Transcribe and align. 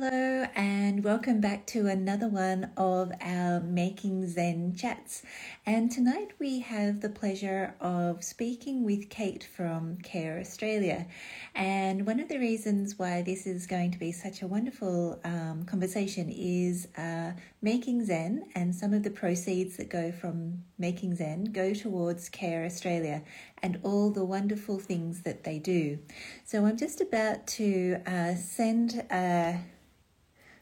Hello, 0.00 0.46
and 0.54 1.02
welcome 1.02 1.40
back 1.40 1.66
to 1.66 1.88
another 1.88 2.28
one 2.28 2.70
of 2.76 3.10
our 3.20 3.58
Making 3.58 4.28
Zen 4.28 4.76
chats. 4.76 5.24
And 5.66 5.90
tonight 5.90 6.34
we 6.38 6.60
have 6.60 7.00
the 7.00 7.08
pleasure 7.08 7.74
of 7.80 8.22
speaking 8.22 8.84
with 8.84 9.10
Kate 9.10 9.48
from 9.56 9.96
Care 10.04 10.38
Australia. 10.38 11.08
And 11.56 12.06
one 12.06 12.20
of 12.20 12.28
the 12.28 12.38
reasons 12.38 12.96
why 12.96 13.22
this 13.22 13.44
is 13.44 13.66
going 13.66 13.90
to 13.90 13.98
be 13.98 14.12
such 14.12 14.40
a 14.40 14.46
wonderful 14.46 15.18
um, 15.24 15.64
conversation 15.64 16.30
is 16.30 16.86
uh, 16.96 17.32
Making 17.60 18.04
Zen, 18.04 18.50
and 18.54 18.72
some 18.72 18.94
of 18.94 19.02
the 19.02 19.10
proceeds 19.10 19.78
that 19.78 19.88
go 19.88 20.12
from 20.12 20.62
Making 20.78 21.16
Zen 21.16 21.46
go 21.46 21.74
towards 21.74 22.28
Care 22.28 22.64
Australia 22.64 23.24
and 23.64 23.80
all 23.82 24.12
the 24.12 24.24
wonderful 24.24 24.78
things 24.78 25.22
that 25.22 25.42
they 25.42 25.58
do. 25.58 25.98
So 26.44 26.66
I'm 26.66 26.76
just 26.76 27.00
about 27.00 27.48
to 27.48 28.00
uh, 28.06 28.36
send 28.36 29.04
a 29.10 29.58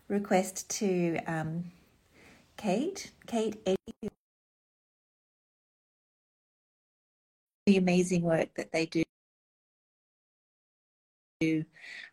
request 0.08 0.68
to 0.70 1.18
um, 1.26 1.64
Kate. 2.56 3.10
Kate, 3.26 3.56
the 7.66 7.76
amazing 7.76 8.22
work 8.22 8.48
that 8.54 8.70
they 8.72 8.86
do 8.86 9.02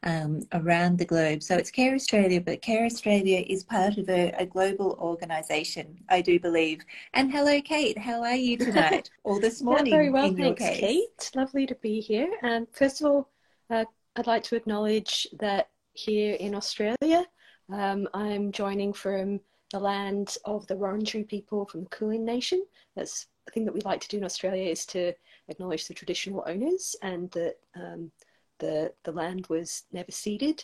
um, 0.03 0.41
around 0.53 0.97
the 0.97 1.05
globe. 1.05 1.41
So 1.41 1.55
it's 1.55 1.71
Care 1.71 1.93
Australia, 1.93 2.41
but 2.41 2.61
Care 2.61 2.85
Australia 2.85 3.43
is 3.47 3.63
part 3.63 3.97
of 3.97 4.09
a, 4.09 4.33
a, 4.37 4.45
global 4.45 4.97
organisation, 4.99 5.97
I 6.09 6.21
do 6.21 6.39
believe. 6.39 6.81
And 7.13 7.31
hello, 7.31 7.61
Kate. 7.61 7.97
How 7.97 8.21
are 8.21 8.35
you 8.35 8.57
tonight 8.57 9.09
or 9.23 9.39
this 9.39 9.61
morning? 9.61 9.93
Yeah, 9.93 9.97
very 9.97 10.09
well, 10.09 10.33
thanks, 10.33 10.61
Kate. 10.61 11.31
Lovely 11.35 11.65
to 11.67 11.75
be 11.75 12.01
here. 12.01 12.31
And 12.41 12.67
first 12.73 13.01
of 13.01 13.07
all, 13.07 13.29
uh, 13.69 13.85
I'd 14.15 14.27
like 14.27 14.43
to 14.43 14.55
acknowledge 14.55 15.27
that 15.39 15.69
here 15.93 16.33
in 16.35 16.53
Australia, 16.55 17.25
um, 17.71 18.07
I'm 18.13 18.51
joining 18.51 18.93
from 18.93 19.39
the 19.71 19.79
land 19.79 20.37
of 20.45 20.67
the 20.67 20.75
Wurundjeri 20.75 21.27
people 21.27 21.65
from 21.65 21.83
the 21.83 21.89
Kulin 21.89 22.23
Nation. 22.25 22.63
That's 22.95 23.27
the 23.45 23.51
thing 23.51 23.65
that 23.65 23.73
we 23.73 23.81
like 23.81 24.01
to 24.01 24.07
do 24.07 24.17
in 24.17 24.23
Australia 24.23 24.69
is 24.69 24.85
to 24.87 25.13
acknowledge 25.47 25.87
the 25.87 25.93
traditional 25.93 26.43
owners 26.47 26.95
and 27.01 27.31
that 27.31 27.55
um, 27.75 28.11
the, 28.59 28.93
the 29.03 29.11
land 29.11 29.47
was 29.47 29.83
never 29.91 30.11
ceded. 30.11 30.63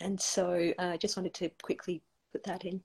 And 0.00 0.20
so 0.20 0.72
uh, 0.78 0.82
I 0.82 0.94
uh, 0.94 0.96
just 0.96 1.16
wanted 1.16 1.34
to 1.34 1.50
quickly 1.62 2.02
put 2.32 2.44
that 2.44 2.64
in. 2.64 2.80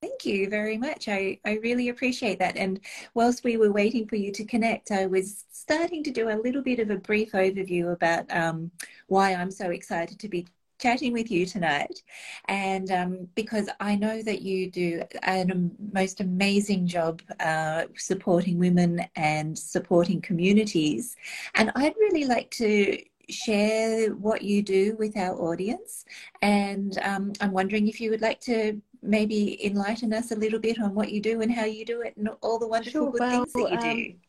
Thank 0.00 0.24
you 0.24 0.48
very 0.48 0.78
much. 0.78 1.08
I, 1.08 1.40
I 1.44 1.54
really 1.54 1.88
appreciate 1.88 2.38
that. 2.38 2.56
And 2.56 2.78
whilst 3.14 3.42
we 3.42 3.56
were 3.56 3.72
waiting 3.72 4.06
for 4.06 4.14
you 4.14 4.30
to 4.32 4.44
connect, 4.44 4.92
I 4.92 5.06
was 5.06 5.44
starting 5.50 6.04
to 6.04 6.12
do 6.12 6.28
a 6.28 6.38
little 6.40 6.62
bit 6.62 6.78
of 6.78 6.90
a 6.90 6.96
brief 6.96 7.32
overview 7.32 7.92
about 7.92 8.30
um, 8.30 8.70
why 9.08 9.34
I'm 9.34 9.50
so 9.50 9.70
excited 9.70 10.20
to 10.20 10.28
be 10.28 10.46
chatting 10.78 11.12
with 11.12 11.32
you 11.32 11.44
tonight. 11.46 12.02
And 12.46 12.92
um, 12.92 13.28
because 13.34 13.68
I 13.80 13.96
know 13.96 14.22
that 14.22 14.42
you 14.42 14.70
do 14.70 15.02
a 15.24 15.44
most 15.92 16.20
amazing 16.20 16.86
job 16.86 17.20
uh, 17.40 17.86
supporting 17.96 18.56
women 18.58 19.04
and 19.16 19.58
supporting 19.58 20.20
communities. 20.20 21.16
And 21.56 21.72
I'd 21.74 21.96
really 21.96 22.24
like 22.24 22.50
to 22.52 23.02
share 23.28 24.14
what 24.14 24.42
you 24.42 24.62
do 24.62 24.96
with 24.98 25.16
our 25.16 25.36
audience. 25.38 26.04
And 26.40 26.98
um, 27.02 27.32
I'm 27.40 27.52
wondering 27.52 27.88
if 27.88 28.00
you 28.00 28.10
would 28.10 28.22
like 28.22 28.40
to 28.42 28.80
maybe 29.02 29.64
enlighten 29.64 30.12
us 30.12 30.30
a 30.30 30.36
little 30.36 30.58
bit 30.58 30.80
on 30.80 30.94
what 30.94 31.10
you 31.12 31.20
do 31.20 31.40
and 31.40 31.52
how 31.52 31.64
you 31.64 31.84
do 31.84 32.02
it 32.02 32.16
and 32.16 32.28
all 32.40 32.58
the 32.58 32.66
wonderful 32.66 33.02
sure, 33.02 33.10
good 33.12 33.20
well, 33.20 33.44
things 33.44 33.52
that 33.52 33.70
you 33.70 33.78
do. 33.80 34.10
Um, 34.12 34.20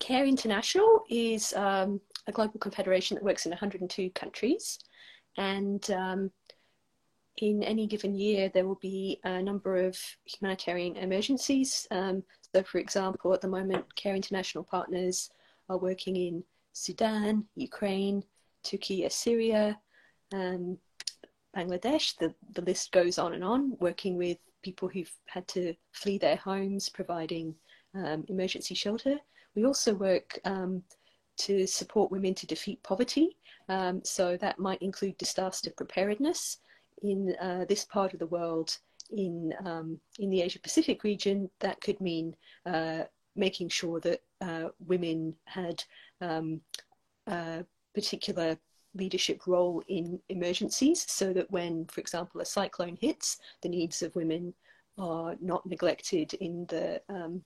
Care 0.00 0.26
International 0.26 1.04
is 1.08 1.52
um, 1.54 2.00
a 2.26 2.32
global 2.32 2.58
confederation 2.58 3.14
that 3.14 3.24
works 3.24 3.46
in 3.46 3.50
102 3.50 4.10
countries. 4.10 4.78
And 5.36 5.88
um, 5.90 6.30
in 7.38 7.62
any 7.62 7.86
given 7.86 8.14
year, 8.14 8.50
there 8.52 8.66
will 8.66 8.78
be 8.80 9.20
a 9.24 9.42
number 9.42 9.76
of 9.76 9.98
humanitarian 10.24 10.96
emergencies. 10.96 11.86
Um, 11.90 12.22
so, 12.54 12.62
for 12.62 12.78
example, 12.78 13.32
at 13.34 13.40
the 13.40 13.48
moment, 13.48 13.94
Care 13.96 14.14
International 14.14 14.64
partners 14.64 15.30
are 15.68 15.78
working 15.78 16.16
in 16.16 16.44
Sudan, 16.72 17.44
Ukraine, 17.56 18.22
Turkey, 18.62 19.08
Syria, 19.08 19.78
um, 20.32 20.78
Bangladesh, 21.54 22.16
the, 22.18 22.34
the 22.52 22.62
list 22.62 22.92
goes 22.92 23.18
on 23.18 23.34
and 23.34 23.44
on, 23.44 23.76
working 23.80 24.16
with 24.16 24.38
people 24.62 24.88
who've 24.88 25.12
had 25.26 25.46
to 25.48 25.74
flee 25.92 26.18
their 26.18 26.36
homes, 26.36 26.88
providing 26.88 27.54
um, 27.94 28.24
emergency 28.28 28.74
shelter. 28.74 29.18
We 29.54 29.64
also 29.64 29.94
work 29.94 30.38
um, 30.44 30.82
to 31.38 31.66
support 31.66 32.10
women 32.10 32.34
to 32.34 32.46
defeat 32.46 32.82
poverty. 32.82 33.36
Um, 33.68 34.02
so 34.04 34.36
that 34.38 34.58
might 34.58 34.82
include 34.82 35.16
disaster 35.18 35.70
preparedness 35.70 36.58
in 37.02 37.34
uh, 37.40 37.64
this 37.68 37.84
part 37.84 38.12
of 38.12 38.18
the 38.18 38.26
world. 38.26 38.76
In 39.10 39.52
um, 39.64 40.00
in 40.18 40.30
the 40.30 40.40
Asia 40.40 40.58
Pacific 40.58 41.04
region, 41.04 41.50
that 41.60 41.80
could 41.80 42.00
mean 42.00 42.34
uh, 42.64 43.02
making 43.36 43.68
sure 43.68 44.00
that 44.00 44.22
uh, 44.40 44.68
women 44.86 45.34
had 45.44 45.84
um, 46.22 46.62
particular 47.94 48.56
leadership 48.94 49.46
role 49.46 49.82
in 49.88 50.20
emergencies 50.28 51.04
so 51.08 51.32
that 51.32 51.50
when, 51.50 51.86
for 51.86 52.00
example, 52.00 52.40
a 52.40 52.44
cyclone 52.44 52.96
hits, 53.00 53.38
the 53.62 53.68
needs 53.68 54.02
of 54.02 54.14
women 54.14 54.54
are 54.98 55.34
not 55.40 55.66
neglected 55.66 56.34
in 56.34 56.66
the 56.66 57.00
um, 57.08 57.42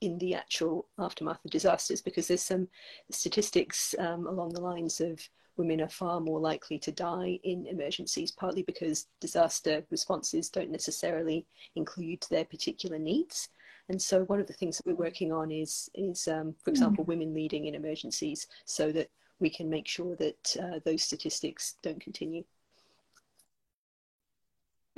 in 0.00 0.18
the 0.18 0.34
actual 0.34 0.88
aftermath 0.98 1.44
of 1.44 1.50
disasters 1.50 2.02
because 2.02 2.26
there's 2.26 2.42
some 2.42 2.66
statistics 3.10 3.94
um, 4.00 4.26
along 4.26 4.52
the 4.52 4.60
lines 4.60 5.00
of 5.00 5.20
women 5.56 5.80
are 5.80 5.88
far 5.88 6.20
more 6.20 6.40
likely 6.40 6.78
to 6.78 6.90
die 6.90 7.38
in 7.44 7.66
emergencies, 7.66 8.32
partly 8.32 8.62
because 8.62 9.06
disaster 9.20 9.84
responses 9.90 10.48
don't 10.48 10.70
necessarily 10.70 11.46
include 11.76 12.24
their 12.30 12.44
particular 12.44 12.98
needs. 12.98 13.48
And 13.88 14.00
so 14.00 14.24
one 14.24 14.40
of 14.40 14.46
the 14.46 14.52
things 14.52 14.76
that 14.76 14.86
we're 14.86 14.94
working 14.94 15.32
on 15.32 15.50
is, 15.50 15.90
is 15.94 16.26
um, 16.26 16.54
for 16.64 16.70
hmm. 16.70 16.74
example, 16.74 17.04
mm. 17.04 17.08
women 17.08 17.34
leading 17.34 17.66
in 17.66 17.74
emergencies 17.74 18.46
so 18.64 18.92
that 18.92 19.10
we 19.42 19.50
can 19.50 19.68
make 19.68 19.86
sure 19.88 20.16
that 20.16 20.56
uh, 20.62 20.78
those 20.84 21.02
statistics 21.02 21.74
don't 21.82 22.00
continue. 22.00 22.44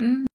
Mm. 0.00 0.26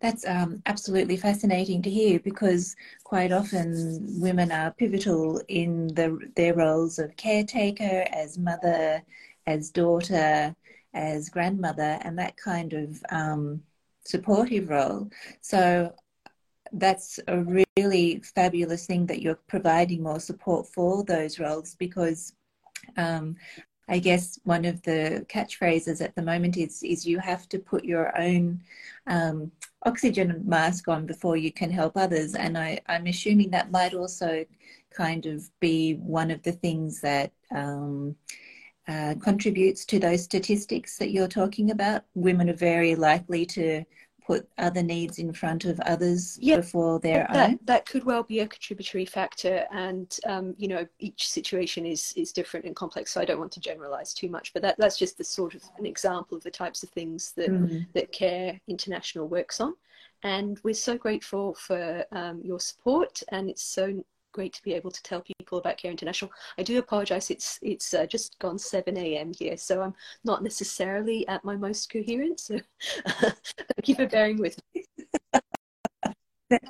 That's 0.00 0.26
um, 0.26 0.62
absolutely 0.66 1.16
fascinating 1.16 1.82
to 1.82 1.90
hear 1.90 2.18
because 2.20 2.76
quite 3.04 3.32
often 3.32 4.20
women 4.20 4.52
are 4.52 4.72
pivotal 4.72 5.40
in 5.48 5.88
the, 5.88 6.18
their 6.36 6.54
roles 6.54 6.98
of 6.98 7.16
caretaker, 7.16 8.04
as 8.12 8.38
mother, 8.38 9.02
as 9.46 9.70
daughter, 9.70 10.54
as 10.94 11.28
grandmother, 11.30 11.98
and 12.02 12.18
that 12.18 12.36
kind 12.36 12.72
of 12.72 13.02
um, 13.10 13.62
supportive 14.04 14.68
role. 14.68 15.08
So 15.40 15.94
that's 16.72 17.18
a 17.28 17.44
really 17.76 18.20
fabulous 18.34 18.86
thing 18.86 19.06
that 19.06 19.22
you're 19.22 19.38
providing 19.46 20.02
more 20.02 20.20
support 20.20 20.66
for 20.66 21.04
those 21.04 21.38
roles 21.38 21.74
because 21.76 22.34
um, 22.96 23.36
I 23.88 23.98
guess 23.98 24.38
one 24.44 24.64
of 24.64 24.82
the 24.82 25.24
catchphrases 25.28 26.02
at 26.02 26.14
the 26.14 26.22
moment 26.22 26.56
is 26.56 26.82
is 26.82 27.06
you 27.06 27.18
have 27.18 27.48
to 27.48 27.58
put 27.58 27.84
your 27.84 28.16
own 28.20 28.60
um, 29.06 29.50
oxygen 29.84 30.42
mask 30.44 30.88
on 30.88 31.06
before 31.06 31.36
you 31.36 31.52
can 31.52 31.70
help 31.70 31.96
others, 31.96 32.34
and 32.34 32.58
I, 32.58 32.80
I'm 32.86 33.06
assuming 33.06 33.50
that 33.50 33.70
might 33.70 33.94
also 33.94 34.44
kind 34.94 35.26
of 35.26 35.48
be 35.60 35.94
one 35.94 36.30
of 36.30 36.42
the 36.42 36.52
things 36.52 37.00
that 37.00 37.32
um, 37.54 38.16
uh, 38.88 39.14
contributes 39.22 39.84
to 39.86 39.98
those 39.98 40.24
statistics 40.24 40.98
that 40.98 41.10
you're 41.10 41.28
talking 41.28 41.70
about. 41.70 42.04
Women 42.14 42.50
are 42.50 42.54
very 42.54 42.94
likely 42.94 43.46
to 43.46 43.84
put 44.28 44.46
other 44.58 44.82
needs 44.82 45.18
in 45.18 45.32
front 45.32 45.64
of 45.64 45.80
others 45.80 46.38
yeah, 46.38 46.56
before 46.56 47.00
their 47.00 47.26
that, 47.32 47.50
own? 47.50 47.58
That 47.64 47.86
could 47.86 48.04
well 48.04 48.22
be 48.22 48.40
a 48.40 48.46
contributory 48.46 49.06
factor, 49.06 49.64
and 49.72 50.14
um, 50.26 50.54
you 50.58 50.68
know 50.68 50.86
each 50.98 51.28
situation 51.28 51.86
is 51.86 52.12
is 52.14 52.30
different 52.30 52.66
and 52.66 52.76
complex. 52.76 53.10
So 53.12 53.22
I 53.22 53.24
don't 53.24 53.40
want 53.40 53.52
to 53.52 53.60
generalize 53.60 54.12
too 54.12 54.28
much, 54.28 54.52
but 54.52 54.60
that 54.62 54.76
that's 54.78 54.98
just 54.98 55.16
the 55.16 55.24
sort 55.24 55.54
of 55.54 55.62
an 55.78 55.86
example 55.86 56.36
of 56.36 56.44
the 56.44 56.50
types 56.50 56.82
of 56.82 56.90
things 56.90 57.32
that 57.32 57.50
mm. 57.50 57.86
that 57.94 58.12
Care 58.12 58.60
International 58.68 59.26
works 59.26 59.60
on. 59.60 59.74
And 60.22 60.60
we're 60.62 60.74
so 60.74 60.98
grateful 60.98 61.54
for 61.54 62.04
um, 62.12 62.42
your 62.44 62.60
support, 62.60 63.22
and 63.30 63.48
it's 63.48 63.62
so 63.62 64.04
great 64.38 64.52
to 64.52 64.62
be 64.62 64.72
able 64.72 64.92
to 64.92 65.02
tell 65.02 65.20
people 65.20 65.58
about 65.58 65.78
Care 65.78 65.90
International. 65.90 66.30
I 66.58 66.62
do 66.62 66.78
apologise; 66.78 67.28
it's 67.28 67.58
it's 67.60 67.92
uh, 67.92 68.06
just 68.06 68.38
gone 68.38 68.56
seven 68.56 68.96
a.m. 68.96 69.32
here, 69.36 69.56
so 69.56 69.82
I'm 69.82 69.94
not 70.22 70.44
necessarily 70.44 71.26
at 71.26 71.44
my 71.44 71.56
most 71.56 71.90
coherent. 71.90 72.38
So 72.38 72.60
thank 73.20 73.88
you 73.88 73.96
for 73.96 74.06
bearing 74.06 74.38
with 74.38 74.56
me. 74.72 74.84
that, 76.50 76.62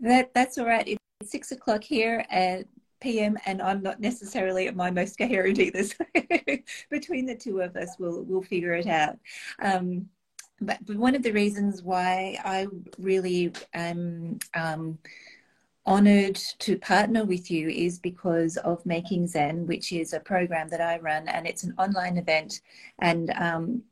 that 0.00 0.34
that's 0.34 0.58
all 0.58 0.66
right. 0.66 0.88
It's 0.88 1.30
six 1.30 1.52
o'clock 1.52 1.84
here 1.84 2.26
at 2.28 2.66
PM, 3.00 3.38
and 3.46 3.62
I'm 3.62 3.84
not 3.84 4.00
necessarily 4.00 4.66
at 4.66 4.74
my 4.74 4.90
most 4.90 5.16
coherent 5.16 5.60
either. 5.60 5.84
So 5.94 6.56
between 6.90 7.26
the 7.26 7.36
two 7.36 7.60
of 7.60 7.76
us, 7.76 7.94
we'll 8.00 8.24
we'll 8.24 8.42
figure 8.42 8.74
it 8.74 8.88
out. 8.88 9.16
Um, 9.62 10.08
but, 10.60 10.78
one 10.88 11.14
of 11.14 11.22
the 11.22 11.32
reasons 11.32 11.82
why 11.82 12.38
I 12.44 12.66
really 12.98 13.52
am 13.74 14.38
um, 14.54 14.98
honored 15.84 16.36
to 16.36 16.76
partner 16.78 17.24
with 17.24 17.50
you 17.50 17.68
is 17.68 17.98
because 17.98 18.56
of 18.58 18.84
Making 18.86 19.26
Zen, 19.26 19.66
which 19.66 19.92
is 19.92 20.12
a 20.12 20.20
program 20.20 20.68
that 20.68 20.80
I 20.80 20.98
run, 20.98 21.28
and 21.28 21.46
it's 21.46 21.64
an 21.64 21.74
online 21.78 22.18
event. 22.18 22.60
And 23.00 23.30
um, 23.30 23.82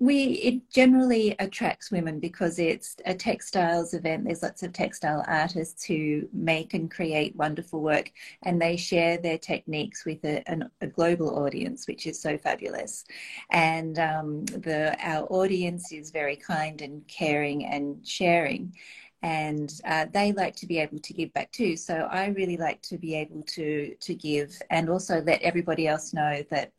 we 0.00 0.24
it 0.34 0.70
generally 0.70 1.34
attracts 1.40 1.90
women 1.90 2.20
because 2.20 2.58
it's 2.60 2.96
a 3.04 3.14
textiles 3.14 3.94
event. 3.94 4.24
There's 4.24 4.42
lots 4.42 4.62
of 4.62 4.72
textile 4.72 5.24
artists 5.26 5.84
who 5.84 6.28
make 6.32 6.74
and 6.74 6.88
create 6.88 7.34
wonderful 7.34 7.80
work 7.80 8.12
and 8.44 8.62
they 8.62 8.76
share 8.76 9.18
their 9.18 9.38
techniques 9.38 10.04
with 10.04 10.24
a, 10.24 10.44
a 10.80 10.86
global 10.86 11.44
audience 11.44 11.88
which 11.88 12.06
is 12.06 12.20
so 12.20 12.38
fabulous. 12.38 13.04
And 13.50 13.98
um, 13.98 14.44
the 14.46 14.96
our 15.00 15.26
audience 15.26 15.90
is 15.90 16.10
very 16.12 16.36
kind 16.36 16.80
and 16.80 17.06
caring 17.08 17.64
and 17.66 18.06
sharing 18.06 18.74
and 19.22 19.80
uh, 19.84 20.06
they 20.12 20.32
like 20.32 20.54
to 20.54 20.66
be 20.66 20.78
able 20.78 20.98
to 20.98 21.12
give 21.12 21.32
back 21.32 21.50
too 21.50 21.76
so 21.76 22.08
i 22.10 22.26
really 22.28 22.56
like 22.56 22.80
to 22.82 22.96
be 22.96 23.14
able 23.14 23.42
to 23.42 23.94
to 24.00 24.14
give 24.14 24.56
and 24.70 24.88
also 24.88 25.20
let 25.22 25.42
everybody 25.42 25.88
else 25.88 26.14
know 26.14 26.42
that 26.50 26.72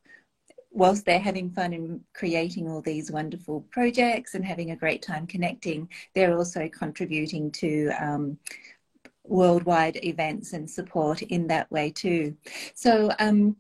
whilst 0.71 1.06
they're 1.06 1.19
having 1.19 1.50
fun 1.50 1.74
and 1.74 2.01
creating 2.13 2.69
all 2.69 2.81
these 2.81 3.12
wonderful 3.12 3.62
projects 3.71 4.36
and 4.36 4.45
having 4.45 4.71
a 4.71 4.75
great 4.75 5.01
time 5.01 5.25
connecting, 5.25 5.89
they're 6.13 6.38
also 6.38 6.69
contributing 6.69 7.51
to 7.51 7.89
um, 8.00 8.38
worldwide 9.24 10.03
events 10.03 10.53
and 10.53 10.69
support 10.69 11.21
in 11.24 11.47
that 11.47 11.69
way 11.71 11.92
too. 11.92 12.35
So, 12.74 13.12
um, 13.19 13.56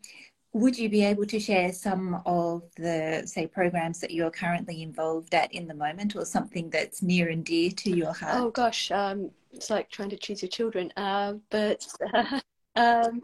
would 0.53 0.77
you 0.77 0.89
be 0.89 1.03
able 1.03 1.25
to 1.25 1.39
share 1.39 1.71
some 1.71 2.21
of 2.25 2.63
the, 2.75 3.23
say, 3.25 3.45
programs 3.45 3.99
that 3.99 4.11
you're 4.11 4.31
currently 4.31 4.81
involved 4.81 5.33
at 5.35 5.53
in 5.53 5.67
the 5.67 5.73
moment 5.73 6.15
or 6.15 6.25
something 6.25 6.69
that's 6.69 7.01
near 7.01 7.29
and 7.29 7.45
dear 7.45 7.69
to 7.71 7.91
your 7.95 8.13
heart? 8.13 8.41
Oh, 8.41 8.49
gosh, 8.49 8.89
um, 8.91 9.29
it's 9.51 9.69
like 9.69 9.89
trying 9.89 10.09
to 10.09 10.17
choose 10.17 10.41
your 10.41 10.49
children. 10.49 10.91
Uh, 10.97 11.33
but 11.49 11.87
uh, 12.13 12.39
um, 12.75 13.21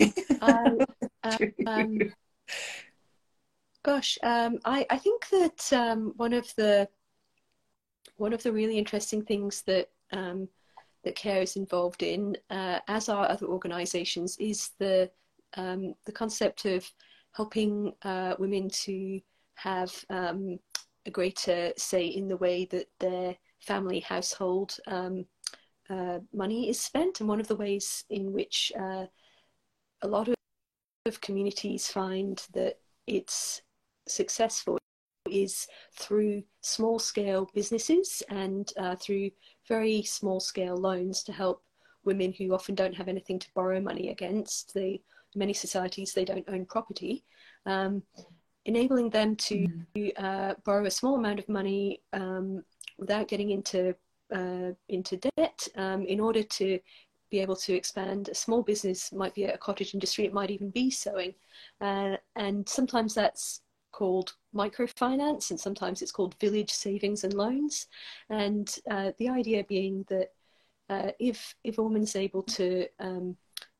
I, 0.00 0.68
uh, 1.24 1.38
um, 1.66 1.98
Gosh, 3.82 4.16
um, 4.22 4.58
I, 4.64 4.86
I 4.90 4.98
think 4.98 5.28
that 5.30 5.72
um, 5.72 6.12
one 6.16 6.32
of 6.32 6.52
the 6.56 6.88
one 8.16 8.32
of 8.32 8.42
the 8.42 8.52
really 8.52 8.78
interesting 8.78 9.22
things 9.22 9.62
that 9.62 9.88
um, 10.12 10.48
that 11.02 11.16
CARE 11.16 11.42
is 11.42 11.56
involved 11.56 12.04
in, 12.04 12.36
uh, 12.48 12.78
as 12.86 13.08
are 13.08 13.28
other 13.28 13.46
organisations, 13.46 14.36
is 14.38 14.70
the 14.78 15.10
um, 15.56 15.94
the 16.06 16.12
concept 16.12 16.64
of 16.64 16.90
helping 17.34 17.92
uh, 18.02 18.34
women 18.38 18.68
to 18.68 19.20
have 19.54 19.92
um, 20.10 20.58
a 21.06 21.10
greater 21.10 21.72
say 21.76 22.06
in 22.06 22.28
the 22.28 22.36
way 22.36 22.66
that 22.66 22.86
their 23.00 23.36
family 23.60 24.00
household 24.00 24.76
um, 24.86 25.24
uh, 25.90 26.18
money 26.32 26.68
is 26.68 26.80
spent, 26.80 27.20
and 27.20 27.28
one 27.28 27.40
of 27.40 27.48
the 27.48 27.56
ways 27.56 28.04
in 28.10 28.32
which 28.32 28.72
uh, 28.78 29.06
a 30.02 30.08
lot 30.08 30.28
of, 30.28 30.34
communities 31.20 31.88
find 31.88 32.46
that 32.54 32.78
it's 33.08 33.60
successful 34.06 34.78
is 35.28 35.66
through 35.98 36.42
small 36.60 37.00
scale 37.00 37.50
businesses 37.54 38.22
and 38.28 38.72
uh, 38.78 38.94
through 38.94 39.28
very 39.68 40.02
small 40.02 40.38
scale 40.38 40.76
loans 40.76 41.24
to 41.24 41.32
help 41.32 41.64
women 42.04 42.32
who 42.32 42.54
often 42.54 42.76
don't 42.76 42.94
have 42.94 43.08
anything 43.08 43.38
to 43.38 43.48
borrow 43.52 43.80
money 43.80 44.10
against. 44.10 44.72
They, 44.74 45.02
many 45.34 45.52
societies, 45.52 46.12
they 46.12 46.24
don't 46.24 46.48
own 46.48 46.66
property. 46.66 47.24
Um, 47.66 48.02
enabling 48.64 49.10
them 49.10 49.34
to 49.36 49.66
mm. 49.96 50.12
uh, 50.16 50.54
borrow 50.64 50.86
a 50.86 50.90
small 50.90 51.16
amount 51.16 51.38
of 51.38 51.48
money 51.48 52.00
um, 52.12 52.62
without 52.98 53.28
getting 53.28 53.50
into 53.50 53.94
uh, 54.32 54.72
into 54.88 55.18
debt 55.36 55.68
um, 55.76 56.06
in 56.06 56.18
order 56.18 56.42
to 56.42 56.78
be 57.30 57.40
able 57.40 57.56
to 57.56 57.74
expand 57.74 58.28
a 58.28 58.34
small 58.34 58.62
business 58.62 59.12
might 59.12 59.34
be 59.34 59.44
a 59.44 59.58
cottage 59.58 59.94
industry 59.94 60.24
it 60.24 60.32
might 60.32 60.50
even 60.50 60.70
be 60.70 60.90
sewing 60.90 61.34
uh, 61.80 62.16
and 62.36 62.66
sometimes 62.68 63.14
that's 63.14 63.62
called 63.92 64.34
microfinance 64.54 65.50
and 65.50 65.60
sometimes 65.60 66.02
it's 66.02 66.10
called 66.10 66.34
village 66.40 66.70
savings 66.70 67.24
and 67.24 67.34
loans. 67.34 67.86
And 68.28 68.74
uh, 68.90 69.12
the 69.18 69.28
idea 69.28 69.64
being 69.64 70.04
that 70.08 70.30
uh, 70.90 71.12
if, 71.20 71.54
if 71.62 71.78
a 71.78 71.82
woman's 71.82 72.16
able 72.16 72.42
to 72.42 72.86
um, 72.98 73.36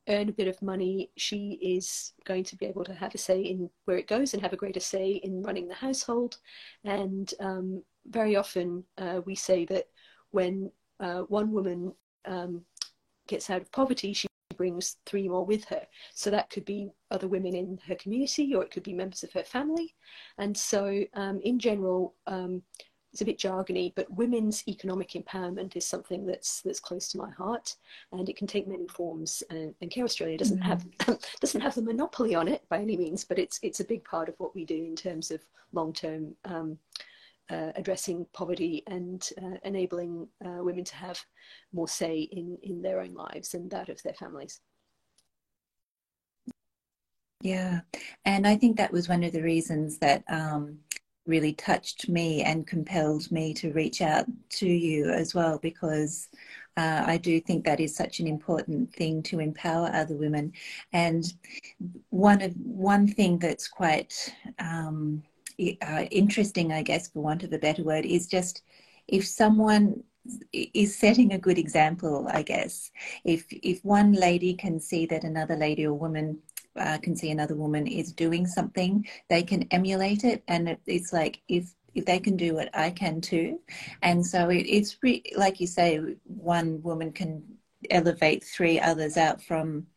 earn 0.09 0.29
a 0.29 0.33
bit 0.33 0.47
of 0.47 0.61
money, 0.61 1.09
she 1.17 1.59
is 1.61 2.13
going 2.25 2.43
to 2.43 2.55
be 2.55 2.65
able 2.65 2.83
to 2.83 2.93
have 2.93 3.15
a 3.15 3.17
say 3.17 3.41
in 3.41 3.69
where 3.85 3.97
it 3.97 4.07
goes 4.07 4.33
and 4.33 4.41
have 4.41 4.53
a 4.53 4.57
greater 4.57 4.79
say 4.79 5.11
in 5.23 5.43
running 5.43 5.67
the 5.67 5.73
household. 5.73 6.37
And 6.83 7.33
um, 7.39 7.83
very 8.07 8.35
often 8.35 8.83
uh, 8.97 9.21
we 9.25 9.35
say 9.35 9.65
that 9.65 9.85
when 10.31 10.71
uh, 10.99 11.21
one 11.21 11.51
woman 11.51 11.93
um, 12.25 12.61
gets 13.27 13.49
out 13.49 13.61
of 13.61 13.71
poverty, 13.71 14.13
she 14.13 14.27
brings 14.57 14.97
three 15.05 15.27
more 15.27 15.45
with 15.45 15.65
her. 15.65 15.81
So 16.13 16.29
that 16.29 16.49
could 16.49 16.65
be 16.65 16.89
other 17.11 17.27
women 17.27 17.55
in 17.55 17.79
her 17.87 17.95
community 17.95 18.53
or 18.53 18.63
it 18.63 18.71
could 18.71 18.83
be 18.83 18.93
members 18.93 19.23
of 19.23 19.31
her 19.33 19.43
family. 19.43 19.95
And 20.37 20.55
so, 20.55 21.03
um, 21.13 21.39
in 21.43 21.59
general, 21.59 22.15
um, 22.27 22.61
it's 23.13 23.21
a 23.21 23.25
bit 23.25 23.37
jargony, 23.37 23.93
but 23.95 24.11
women's 24.11 24.67
economic 24.67 25.11
empowerment 25.11 25.75
is 25.75 25.85
something 25.85 26.25
that's 26.25 26.61
that's 26.61 26.79
close 26.79 27.07
to 27.09 27.19
my 27.19 27.29
heart, 27.29 27.75
and 28.11 28.27
it 28.27 28.35
can 28.35 28.47
take 28.47 28.67
many 28.67 28.87
forms. 28.87 29.43
And, 29.51 29.75
and 29.81 29.91
Care 29.91 30.03
Australia 30.03 30.37
doesn't 30.37 30.59
mm-hmm. 30.59 31.11
have 31.11 31.19
doesn't 31.39 31.61
have 31.61 31.75
the 31.75 31.83
monopoly 31.83 32.33
on 32.33 32.47
it 32.47 32.63
by 32.69 32.79
any 32.79 32.97
means, 32.97 33.23
but 33.23 33.37
it's 33.37 33.59
it's 33.61 33.79
a 33.81 33.85
big 33.85 34.03
part 34.03 34.29
of 34.29 34.35
what 34.39 34.55
we 34.55 34.65
do 34.65 34.83
in 34.83 34.95
terms 34.95 35.29
of 35.29 35.41
long 35.73 35.93
term 35.93 36.35
um, 36.45 36.79
uh, 37.51 37.71
addressing 37.75 38.25
poverty 38.33 38.81
and 38.87 39.29
uh, 39.43 39.57
enabling 39.63 40.27
uh, 40.43 40.63
women 40.63 40.83
to 40.83 40.95
have 40.95 41.19
more 41.71 41.87
say 41.87 42.21
in, 42.31 42.57
in 42.63 42.81
their 42.81 42.99
own 42.99 43.13
lives 43.13 43.53
and 43.53 43.69
that 43.69 43.89
of 43.89 44.01
their 44.01 44.13
families. 44.13 44.59
Yeah, 47.41 47.81
and 48.25 48.47
I 48.47 48.55
think 48.55 48.77
that 48.77 48.93
was 48.93 49.09
one 49.09 49.23
of 49.23 49.33
the 49.33 49.43
reasons 49.43 49.99
that 49.99 50.23
um, 50.29 50.79
really 51.25 51.53
touched 51.53 52.09
me 52.09 52.43
and 52.43 52.67
compelled 52.67 53.31
me 53.31 53.53
to 53.53 53.71
reach 53.71 54.01
out 54.01 54.25
to 54.49 54.67
you 54.67 55.09
as 55.09 55.33
well, 55.33 55.57
because 55.59 56.27
uh, 56.75 57.03
I 57.05 57.17
do 57.17 57.39
think 57.39 57.63
that 57.63 57.79
is 57.79 57.95
such 57.95 58.19
an 58.19 58.27
important 58.27 58.93
thing 58.93 59.23
to 59.23 59.39
empower 59.39 59.89
other 59.93 60.15
women. 60.15 60.53
And 60.91 61.31
one 62.09 62.41
of 62.41 62.53
one 62.57 63.07
thing 63.07 63.39
that's 63.39 63.67
quite 63.67 64.33
um, 64.59 65.23
uh, 65.59 66.05
interesting, 66.11 66.71
I 66.73 66.81
guess, 66.81 67.09
for 67.09 67.21
want 67.21 67.43
of 67.43 67.53
a 67.53 67.59
better 67.59 67.83
word, 67.83 68.05
is 68.05 68.27
just 68.27 68.63
if 69.07 69.25
someone 69.25 70.03
is 70.51 70.97
setting 70.97 71.33
a 71.33 71.37
good 71.37 71.57
example, 71.57 72.27
I 72.31 72.41
guess. 72.43 72.91
If 73.23 73.45
if 73.49 73.83
one 73.83 74.13
lady 74.13 74.53
can 74.53 74.79
see 74.79 75.05
that 75.07 75.23
another 75.23 75.55
lady 75.55 75.85
or 75.85 75.93
woman 75.93 76.39
uh, 76.77 76.97
can 76.99 77.15
see 77.15 77.31
another 77.31 77.55
woman 77.55 77.87
is 77.87 78.11
doing 78.11 78.47
something, 78.47 79.05
they 79.29 79.43
can 79.43 79.63
emulate 79.71 80.23
it, 80.23 80.43
and 80.47 80.77
it's 80.85 81.13
like 81.13 81.41
if 81.47 81.73
if 81.95 82.05
they 82.05 82.19
can 82.19 82.35
do 82.35 82.57
it, 82.57 82.69
I 82.73 82.89
can 82.89 83.21
too. 83.21 83.59
And 84.01 84.25
so 84.25 84.49
it, 84.49 84.65
it's 84.67 84.97
re- 85.03 85.23
like 85.37 85.59
you 85.59 85.67
say, 85.67 85.99
one 86.23 86.81
woman 86.81 87.11
can 87.11 87.43
elevate 87.89 88.43
three 88.43 88.79
others 88.79 89.17
out 89.17 89.41
from 89.41 89.87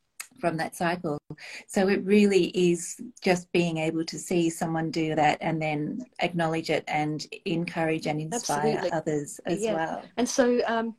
from 0.40 0.56
that 0.58 0.76
cycle. 0.76 1.18
So 1.66 1.88
it 1.88 2.04
really 2.04 2.46
is 2.48 3.00
just 3.22 3.50
being 3.52 3.78
able 3.78 4.04
to 4.04 4.18
see 4.18 4.50
someone 4.50 4.90
do 4.90 5.14
that 5.14 5.38
and 5.40 5.60
then 5.60 6.04
acknowledge 6.20 6.68
it 6.68 6.84
and 6.88 7.24
encourage 7.44 8.06
and 8.06 8.20
inspire 8.20 8.76
Absolutely. 8.76 8.92
others 8.92 9.40
as 9.46 9.62
yeah. 9.62 9.74
well. 9.74 10.02
And 10.18 10.28
so, 10.28 10.60
um, 10.66 10.94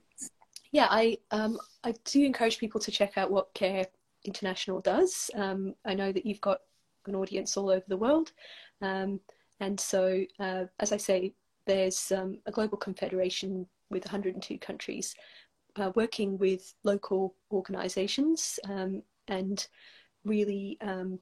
yeah, 0.72 0.88
I 0.90 1.18
um, 1.32 1.60
I 1.84 1.94
do 2.04 2.24
encourage 2.24 2.58
people 2.58 2.82
to 2.82 2.92
check 2.92 3.18
out 3.18 3.32
what 3.32 3.54
Care 3.54 3.86
International 4.27 4.81
does. 4.81 5.31
Um, 5.36 5.74
I 5.86 5.93
know 5.93 6.12
that 6.12 6.25
you've 6.25 6.41
got 6.41 6.60
an 7.05 7.15
audience 7.15 7.57
all 7.57 7.69
over 7.69 7.86
the 7.88 7.98
world, 7.98 8.31
um, 8.81 9.19
and 9.60 9.79
so 9.79 10.24
uh, 10.39 10.65
as 10.79 10.91
I 10.91 10.98
say, 10.98 11.34
there's 11.65 12.12
um, 12.12 12.39
a 12.46 12.51
global 12.51 12.77
confederation 12.77 13.65
with 13.89 14.05
102 14.05 14.57
countries. 14.60 15.15
Uh, 15.77 15.91
working 15.96 16.39
with 16.39 16.74
local 16.84 17.36
organizations 17.51 18.60
um, 18.67 19.03
and 19.27 19.67
really 20.25 20.75
um, 20.81 21.19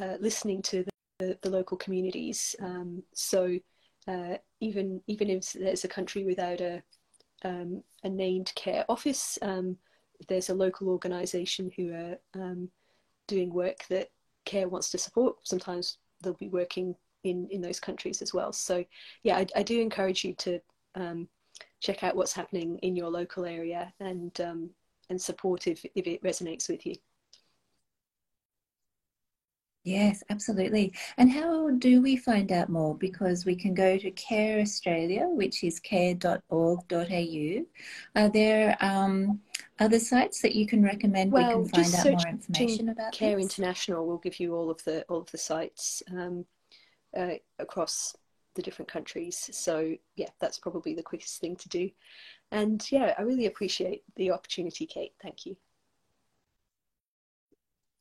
uh, 0.00 0.14
listening 0.20 0.62
to 0.62 0.84
the, 0.84 0.90
the, 1.18 1.38
the 1.42 1.50
local 1.50 1.76
communities. 1.76 2.56
Um, 2.62 3.02
so 3.12 3.58
uh, 4.06 4.38
even 4.60 5.02
even 5.06 5.28
if 5.28 5.52
there's 5.52 5.84
a 5.84 5.88
country 5.88 6.24
without 6.24 6.62
a 6.62 6.82
a 7.44 8.08
named 8.08 8.52
care 8.56 8.84
office, 8.88 9.38
um, 9.42 9.76
there's 10.26 10.50
a 10.50 10.54
local 10.54 10.88
organisation 10.88 11.70
who 11.76 11.92
are 11.92 12.18
um, 12.34 12.70
doing 13.26 13.52
work 13.52 13.84
that 13.88 14.10
care 14.44 14.68
wants 14.68 14.90
to 14.90 14.98
support. 14.98 15.36
Sometimes 15.44 15.98
they'll 16.22 16.34
be 16.34 16.48
working 16.48 16.96
in 17.24 17.48
in 17.50 17.60
those 17.60 17.80
countries 17.80 18.22
as 18.22 18.34
well. 18.34 18.52
So 18.52 18.84
yeah, 19.22 19.36
I, 19.36 19.46
I 19.56 19.62
do 19.62 19.80
encourage 19.80 20.24
you 20.24 20.34
to 20.34 20.60
um, 20.94 21.28
check 21.80 22.02
out 22.02 22.16
what's 22.16 22.32
happening 22.32 22.78
in 22.78 22.96
your 22.96 23.10
local 23.10 23.44
area 23.44 23.92
and 24.00 24.38
and 25.10 25.20
support 25.20 25.66
if, 25.66 25.84
if 25.94 26.06
it 26.06 26.22
resonates 26.22 26.68
with 26.68 26.84
you. 26.86 26.94
Yes, 29.88 30.22
absolutely. 30.28 30.92
And 31.16 31.32
how 31.32 31.70
do 31.70 32.02
we 32.02 32.16
find 32.16 32.52
out 32.52 32.68
more? 32.68 32.94
Because 32.94 33.46
we 33.46 33.56
can 33.56 33.72
go 33.72 33.96
to 33.96 34.10
Care 34.10 34.60
Australia, 34.60 35.26
which 35.26 35.64
is 35.64 35.80
care.org.au. 35.80 37.64
Are 38.14 38.28
there 38.28 38.76
um, 38.80 39.40
other 39.78 39.98
sites 39.98 40.42
that 40.42 40.54
you 40.54 40.66
can 40.66 40.82
recommend 40.82 41.32
well, 41.32 41.62
we 41.62 41.70
can 41.70 41.84
find 41.84 41.94
out 41.94 42.04
more 42.04 42.28
information 42.28 42.90
about 42.90 43.12
Care 43.12 43.36
this? 43.36 43.44
International 43.44 44.06
will 44.06 44.18
give 44.18 44.38
you 44.38 44.54
all 44.54 44.68
of 44.70 44.84
the 44.84 45.04
all 45.04 45.20
of 45.20 45.30
the 45.30 45.38
sites 45.38 46.02
um, 46.12 46.44
uh, 47.16 47.36
across 47.58 48.14
the 48.56 48.62
different 48.62 48.92
countries. 48.92 49.48
So 49.52 49.94
yeah, 50.16 50.28
that's 50.38 50.58
probably 50.58 50.94
the 50.94 51.02
quickest 51.02 51.40
thing 51.40 51.56
to 51.56 51.68
do. 51.70 51.90
And 52.52 52.86
yeah, 52.92 53.14
I 53.16 53.22
really 53.22 53.46
appreciate 53.46 54.02
the 54.16 54.32
opportunity, 54.32 54.84
Kate. 54.84 55.12
Thank 55.22 55.46
you. 55.46 55.56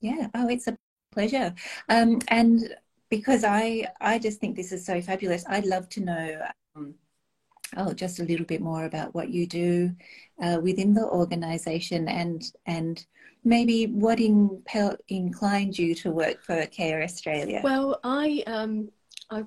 Yeah. 0.01 0.27
Oh, 0.36 0.50
it's 0.50 0.67
a 0.67 0.77
pleasure. 1.12 1.54
Um, 1.90 2.20
and 2.28 2.76
because 3.10 3.44
I 3.44 3.88
I 4.02 4.20
just 4.20 4.40
think 4.40 4.56
this 4.56 4.72
is 4.72 4.86
so 4.86 5.02
fabulous, 5.02 5.46
I'd 5.48 5.66
love 5.66 5.90
to 5.90 6.02
know. 6.02 6.42
Um, 6.76 6.96
oh, 7.76 7.94
just 7.94 8.20
a 8.20 8.24
little 8.24 8.46
bit 8.46 8.62
more 8.62 8.86
about 8.86 9.14
what 9.14 9.30
you 9.30 9.48
do 9.48 9.96
uh, 10.42 10.60
within 10.62 10.94
the 10.94 11.06
organisation 11.06 12.08
and 12.08 12.44
and 12.66 13.06
maybe 13.44 13.88
what 13.88 14.20
impel, 14.20 14.98
inclined 15.08 15.78
you 15.78 15.96
to 15.96 16.12
work 16.12 16.42
for 16.44 16.66
Care 16.68 17.02
Australia. 17.02 17.62
Well, 17.64 18.00
I 18.04 18.44
um, 18.48 18.90
I 19.30 19.46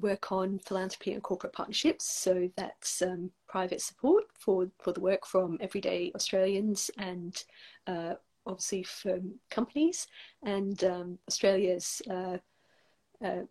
work 0.00 0.32
on 0.32 0.58
philanthropy 0.58 1.12
and 1.12 1.22
corporate 1.22 1.52
partnerships, 1.52 2.04
so 2.04 2.50
that's 2.56 3.02
um, 3.02 3.30
private 3.48 3.80
support 3.80 4.24
for 4.38 4.68
for 4.78 4.92
the 4.92 5.00
work 5.00 5.26
from 5.26 5.58
everyday 5.60 6.12
Australians 6.14 6.90
and 6.98 7.44
uh, 7.86 8.14
obviously 8.46 8.82
from 8.82 9.34
companies. 9.50 10.06
And 10.44 10.82
um, 10.84 11.18
Australia's 11.28 12.02
uh, 12.10 12.38
uh, 13.24 13.42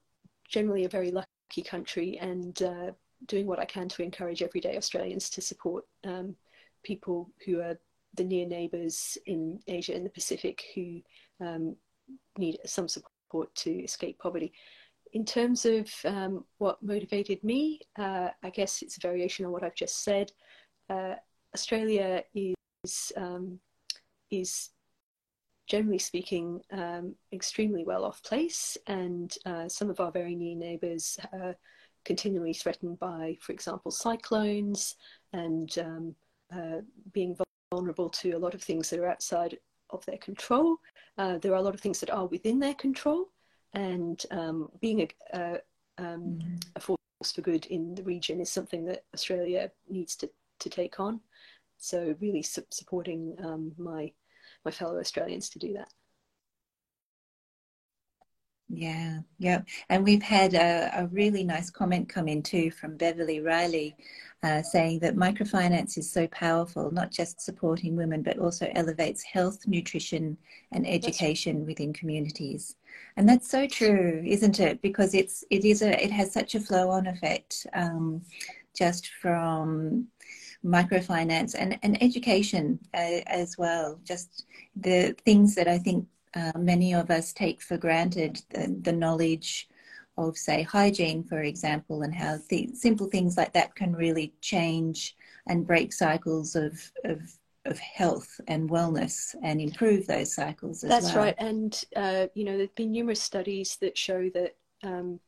generally 0.48 0.86
a 0.86 0.90
very 0.90 1.12
lucky 1.12 1.62
country 1.64 2.18
and 2.20 2.62
uh, 2.62 2.92
doing 3.26 3.46
what 3.46 3.60
I 3.60 3.66
can 3.66 3.90
to 3.90 4.04
encourage 4.04 4.42
everyday 4.42 4.78
Australians 4.78 5.30
to 5.32 5.42
support 5.42 5.86
um, 6.06 6.36
people 6.84 7.30
who 7.46 7.60
are 7.62 7.78
the 8.16 8.24
near 8.24 8.46
neighbours 8.46 9.18
in 9.26 9.60
Asia 9.68 9.94
and 9.94 10.06
the 10.06 10.10
Pacific 10.10 10.64
who 10.74 11.02
um, 11.42 11.76
need 12.38 12.58
some 12.66 12.88
support 12.88 13.54
to 13.56 13.72
escape 13.84 14.18
poverty. 14.20 14.52
In 15.14 15.26
terms 15.26 15.66
of 15.66 15.92
um, 16.06 16.46
what 16.58 16.82
motivated 16.84 17.44
me, 17.44 17.82
uh, 17.98 18.30
I 18.44 18.50
guess 18.50 18.82
it's 18.82 18.98
a 18.98 19.02
variation 19.02 19.46
on 19.46 19.52
what 19.52 19.64
I've 19.64 19.76
just 19.76 20.04
said. 20.04 20.32
Uh, 20.90 21.16
Australia 21.54 22.24
is 22.34 23.12
um, 23.18 23.60
is 24.32 24.70
generally 25.70 26.00
speaking, 26.00 26.62
um, 26.72 27.16
extremely 27.32 27.86
well 27.86 28.04
off 28.04 28.22
place, 28.24 28.76
and 28.88 29.38
uh, 29.46 29.70
some 29.70 29.90
of 29.90 30.00
our 30.00 30.12
very 30.12 30.36
near 30.36 30.56
neighbours 30.56 31.18
are 31.32 31.56
continually 32.04 32.54
threatened 32.54 33.00
by, 33.00 33.38
for 33.40 33.54
example, 33.54 33.92
cyclones 33.92 34.96
and 35.32 35.78
um, 35.78 36.16
uh, 36.54 36.82
being 37.14 37.38
vulnerable 37.72 38.10
to 38.10 38.32
a 38.32 38.40
lot 38.40 38.56
of 38.56 38.64
things 38.64 38.90
that 38.90 39.00
are 39.00 39.08
outside 39.08 39.58
of 39.92 40.04
their 40.06 40.18
control. 40.18 40.78
Uh, 41.18 41.38
there 41.38 41.54
are 41.54 41.58
a 41.58 41.62
lot 41.62 41.76
of 41.76 41.82
things 41.82 42.00
that 42.00 42.10
are 42.10 42.26
within 42.26 42.60
their 42.60 42.74
control, 42.74 43.30
and 43.74 44.26
um, 44.32 44.70
being 44.82 45.02
a, 45.02 45.38
a, 45.38 45.54
um, 46.00 46.40
mm-hmm. 46.40 46.56
a 46.76 46.80
force 46.80 46.98
for 47.36 47.42
good 47.42 47.68
in 47.68 47.94
the 47.94 48.04
region 48.04 48.42
is 48.42 48.50
something 48.52 48.86
that 48.86 49.04
Australia 49.14 49.70
needs 49.88 50.16
to, 50.16 50.30
to 50.60 50.70
take 50.70 51.00
on. 51.00 51.20
So, 51.78 52.16
really 52.20 52.42
su- 52.42 52.66
supporting 52.72 53.36
um, 53.44 53.72
my 53.78 54.12
my 54.66 54.72
fellow 54.72 55.00
Australians 55.00 55.50
to 55.50 55.60
do 55.60 55.74
that. 55.74 55.92
Yeah, 58.72 59.22
yeah. 59.40 59.62
And 59.90 60.04
we've 60.04 60.22
had 60.22 60.54
a, 60.54 60.92
a, 60.94 61.08
really 61.08 61.44
nice 61.44 61.72
comment 61.72 62.08
come 62.08 62.28
in 62.28 62.44
too 62.44 62.70
from 62.70 62.98
Beverly 62.98 63.40
Riley 63.40 63.96
uh, 64.44 64.62
saying 64.62 65.00
that 65.00 65.16
microfinance 65.16 65.98
is 65.98 66.12
so 66.12 66.28
powerful, 66.28 66.92
not 66.92 67.12
just 67.12 67.42
supporting 67.42 67.96
women, 67.96 68.22
but 68.22 68.38
also 68.38 68.72
elevates 68.76 69.24
health, 69.24 69.66
nutrition, 69.66 70.38
and 70.72 70.88
education 70.88 71.66
within 71.66 71.92
communities. 71.94 72.76
And 73.18 73.28
that's 73.28 73.50
so 73.50 73.66
true, 73.66 74.24
isn't 74.24 74.60
it? 74.60 74.84
Because 74.84 75.16
it's 75.16 75.44
it 75.50 75.66
is 75.66 75.82
a 75.82 76.02
it 76.02 76.12
has 76.12 76.32
such 76.32 76.54
a 76.54 76.60
flow 76.60 76.92
on 76.92 77.08
effect 77.08 77.66
um, 77.74 78.22
just 78.78 79.08
from 79.20 80.08
microfinance 80.66 81.56
and, 81.58 81.80
and 81.84 82.02
education 82.04 82.80
uh, 82.94 83.22
as 83.28 83.58
well. 83.58 84.00
Just 84.04 84.46
the 84.76 85.16
things 85.26 85.56
that 85.56 85.68
I 85.68 85.78
think 85.78 86.08
uh, 86.36 86.52
many 86.58 86.94
of 86.94 87.10
us 87.10 87.34
take 87.34 87.62
for 87.62 87.78
granted, 87.78 88.42
the, 88.50 88.78
the, 88.82 88.92
knowledge 88.92 89.68
of, 90.18 90.38
say, 90.38 90.62
hygiene, 90.62 91.24
for 91.24 91.42
example, 91.42 92.04
and 92.04 92.14
how 92.14 92.38
th- 92.50 92.76
simple 92.76 93.08
things 93.08 93.36
like 93.38 93.54
that 93.54 93.74
can 93.76 93.96
really 93.96 94.34
change 94.42 95.16
and 95.48 95.66
break 95.66 95.92
cycles 95.92 96.56
of, 96.56 96.92
of 97.06 97.22
of 97.66 97.80
health 97.80 98.40
and 98.48 98.70
wellness 98.70 99.36
and 99.44 99.62
improve 99.62 100.08
those 100.08 100.34
cycles 100.34 100.84
as 100.84 100.90
That's 100.90 101.14
well. 101.14 101.26
right. 101.26 101.36
And, 101.38 101.84
uh, 101.96 102.28
you 102.34 102.44
know, 102.44 102.54
there 102.54 102.62
have 102.62 102.76
been 102.76 102.92
numerous 102.92 103.22
studies 103.22 103.78
that 103.82 103.98
show 103.98 104.30
that 104.34 104.56
um, 104.84 105.20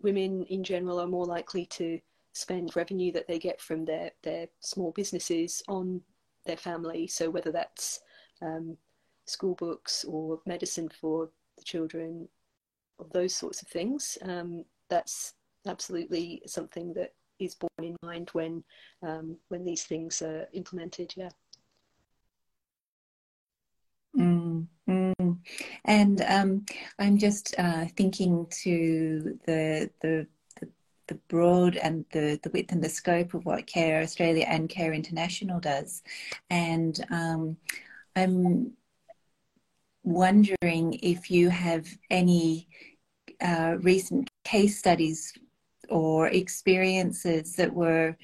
women 0.00 0.44
in 0.44 0.64
general 0.64 1.00
are 1.00 1.06
more 1.06 1.26
likely 1.26 1.66
to 1.66 2.00
spend 2.38 2.76
revenue 2.76 3.12
that 3.12 3.26
they 3.26 3.38
get 3.38 3.60
from 3.60 3.84
their, 3.84 4.12
their 4.22 4.46
small 4.60 4.92
businesses 4.92 5.62
on 5.68 6.00
their 6.46 6.56
family. 6.56 7.06
So 7.08 7.30
whether 7.30 7.50
that's 7.50 8.00
um, 8.40 8.76
school 9.26 9.54
books 9.56 10.04
or 10.04 10.40
medicine 10.46 10.88
for 10.88 11.30
the 11.56 11.64
children, 11.64 12.28
or 12.98 13.06
those 13.12 13.34
sorts 13.34 13.60
of 13.62 13.68
things, 13.68 14.16
um, 14.22 14.64
that's 14.88 15.34
absolutely 15.66 16.40
something 16.46 16.94
that 16.94 17.12
is 17.40 17.56
borne 17.56 17.90
in 17.90 17.96
mind 18.02 18.30
when 18.32 18.64
um, 19.02 19.36
when 19.48 19.64
these 19.64 19.84
things 19.84 20.22
are 20.22 20.46
implemented. 20.52 21.12
Yeah. 21.16 21.30
Mm, 24.16 24.66
mm. 24.88 25.38
And 25.84 26.20
um, 26.22 26.64
I'm 26.98 27.18
just 27.18 27.54
uh, 27.58 27.86
thinking 27.96 28.46
to 28.62 29.38
the 29.46 29.90
the 30.02 30.26
the 31.08 31.18
broad 31.28 31.76
and 31.76 32.04
the, 32.12 32.38
the 32.42 32.50
width 32.50 32.72
and 32.72 32.82
the 32.82 32.88
scope 32.88 33.34
of 33.34 33.44
what 33.44 33.66
Care 33.66 34.00
Australia 34.02 34.46
and 34.48 34.68
Care 34.68 34.92
International 34.92 35.58
does. 35.58 36.02
And 36.50 37.04
um, 37.10 37.56
I'm 38.14 38.72
wondering 40.04 40.98
if 41.02 41.30
you 41.30 41.50
have 41.50 41.86
any 42.10 42.68
uh, 43.40 43.76
recent 43.80 44.30
case 44.44 44.78
studies 44.78 45.32
or 45.88 46.28
experiences 46.28 47.56
that 47.56 47.72
were 47.72 48.16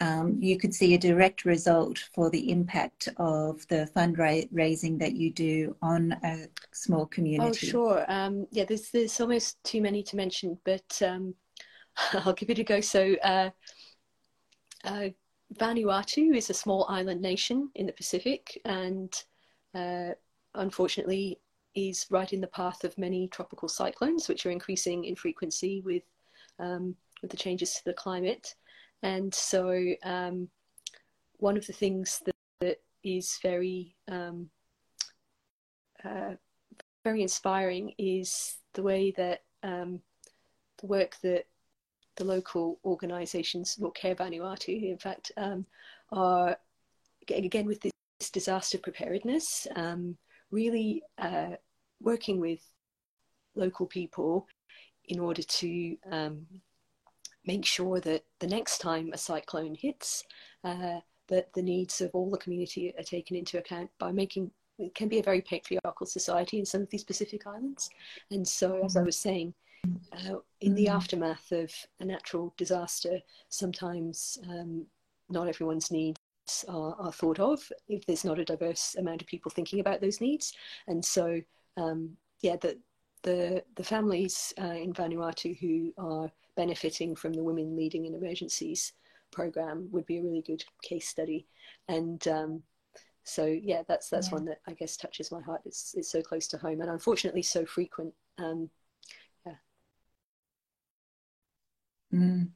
um, 0.00 0.38
you 0.40 0.58
could 0.58 0.74
see 0.74 0.94
a 0.94 0.98
direct 0.98 1.44
result 1.44 1.98
for 2.14 2.30
the 2.30 2.50
impact 2.50 3.08
of 3.18 3.66
the 3.68 3.88
fundraising 3.94 4.98
that 4.98 5.14
you 5.14 5.30
do 5.30 5.76
on 5.82 6.12
a 6.24 6.46
small 6.72 7.04
community. 7.04 7.66
Oh, 7.66 7.70
sure. 7.70 8.04
Um, 8.08 8.46
yeah, 8.50 8.64
there's 8.64 8.90
there's 8.90 9.20
almost 9.20 9.62
too 9.62 9.82
many 9.82 10.02
to 10.04 10.16
mention, 10.16 10.58
but 10.64 11.02
um, 11.04 11.34
I'll 12.24 12.32
give 12.32 12.50
it 12.50 12.58
a 12.58 12.64
go. 12.64 12.80
So, 12.80 13.14
uh, 13.22 13.50
uh, 14.84 15.08
Vanuatu 15.58 16.36
is 16.36 16.50
a 16.50 16.54
small 16.54 16.86
island 16.88 17.20
nation 17.20 17.70
in 17.74 17.86
the 17.86 17.92
Pacific, 17.92 18.60
and 18.64 19.12
uh, 19.74 20.10
unfortunately 20.54 21.40
is 21.74 22.06
right 22.10 22.32
in 22.32 22.40
the 22.40 22.48
path 22.48 22.82
of 22.82 22.96
many 22.98 23.28
tropical 23.28 23.68
cyclones, 23.68 24.28
which 24.28 24.44
are 24.44 24.50
increasing 24.50 25.04
in 25.04 25.14
frequency 25.14 25.82
with 25.84 26.02
um, 26.58 26.94
with 27.22 27.30
the 27.30 27.36
changes 27.36 27.74
to 27.74 27.84
the 27.84 27.92
climate. 27.94 28.54
And 29.02 29.34
so, 29.34 29.94
um, 30.04 30.48
one 31.38 31.56
of 31.56 31.66
the 31.66 31.72
things 31.72 32.20
that, 32.26 32.34
that 32.60 32.78
is 33.02 33.38
very 33.42 33.96
um, 34.08 34.50
uh, 36.04 36.34
very 37.04 37.22
inspiring 37.22 37.94
is 37.98 38.56
the 38.74 38.82
way 38.82 39.12
that 39.16 39.42
um, 39.62 40.00
the 40.78 40.86
work 40.86 41.16
that 41.22 41.44
the 42.16 42.24
local 42.24 42.78
organisations, 42.84 43.78
or 43.80 43.90
Care 43.92 44.14
Vanuatu, 44.14 44.90
in 44.90 44.98
fact, 44.98 45.32
um, 45.36 45.66
are 46.12 46.56
again 47.28 47.66
with 47.66 47.80
this 47.80 48.30
disaster 48.30 48.78
preparedness, 48.78 49.66
um, 49.76 50.16
really 50.50 51.02
uh, 51.18 51.50
working 52.00 52.40
with 52.40 52.60
local 53.54 53.86
people 53.86 54.46
in 55.06 55.18
order 55.18 55.42
to 55.42 55.96
um, 56.10 56.46
make 57.46 57.64
sure 57.64 58.00
that 58.00 58.24
the 58.38 58.46
next 58.46 58.78
time 58.78 59.10
a 59.12 59.18
cyclone 59.18 59.74
hits, 59.74 60.24
uh, 60.64 61.00
that 61.28 61.52
the 61.54 61.62
needs 61.62 62.00
of 62.00 62.10
all 62.12 62.30
the 62.30 62.38
community 62.38 62.92
are 62.98 63.04
taken 63.04 63.36
into 63.36 63.58
account 63.58 63.90
by 63.98 64.12
making 64.12 64.50
it 64.78 64.94
can 64.94 65.08
be 65.08 65.18
a 65.18 65.22
very 65.22 65.42
patriarchal 65.42 66.06
society 66.06 66.58
in 66.58 66.64
some 66.64 66.80
of 66.80 66.88
these 66.88 67.04
Pacific 67.04 67.46
islands. 67.46 67.90
And 68.30 68.46
so, 68.48 68.82
as 68.82 68.96
I 68.96 69.02
was 69.02 69.16
saying, 69.16 69.52
uh, 70.12 70.36
in 70.60 70.74
the 70.74 70.86
mm. 70.86 70.94
aftermath 70.94 71.52
of 71.52 71.72
a 72.00 72.04
natural 72.04 72.54
disaster, 72.56 73.20
sometimes 73.48 74.38
um, 74.48 74.86
not 75.28 75.48
everyone's 75.48 75.90
needs 75.90 76.18
are, 76.68 76.96
are, 76.98 77.12
thought 77.12 77.38
of 77.38 77.60
if 77.88 78.04
there's 78.06 78.24
not 78.24 78.38
a 78.38 78.44
diverse 78.44 78.96
amount 78.98 79.22
of 79.22 79.28
people 79.28 79.50
thinking 79.50 79.80
about 79.80 80.00
those 80.00 80.20
needs. 80.20 80.52
And 80.88 81.04
so, 81.04 81.40
um, 81.76 82.16
yeah, 82.40 82.56
the, 82.56 82.78
the, 83.22 83.62
the 83.76 83.84
families 83.84 84.52
uh, 84.60 84.64
in 84.72 84.92
Vanuatu 84.92 85.56
who 85.58 85.92
are 85.96 86.30
benefiting 86.56 87.14
from 87.14 87.32
the 87.32 87.42
Women 87.42 87.76
Leading 87.76 88.06
in 88.06 88.14
Emergencies 88.14 88.92
program 89.30 89.88
would 89.92 90.06
be 90.06 90.18
a 90.18 90.22
really 90.22 90.42
good 90.42 90.64
case 90.82 91.08
study. 91.08 91.46
And 91.88 92.26
um, 92.28 92.62
so 93.22 93.44
yeah, 93.44 93.82
that's 93.86 94.08
that's 94.08 94.28
yeah. 94.28 94.34
one 94.34 94.44
that 94.46 94.60
I 94.66 94.72
guess 94.72 94.96
touches 94.96 95.30
my 95.30 95.40
heart. 95.40 95.62
It's 95.64 95.94
it's 95.96 96.10
so 96.10 96.22
close 96.22 96.46
to 96.48 96.58
home 96.58 96.80
and 96.80 96.90
unfortunately 96.90 97.42
so 97.42 97.64
frequent. 97.64 98.12
Um, 98.38 98.70
yeah. 99.46 99.54
Mm. 102.12 102.48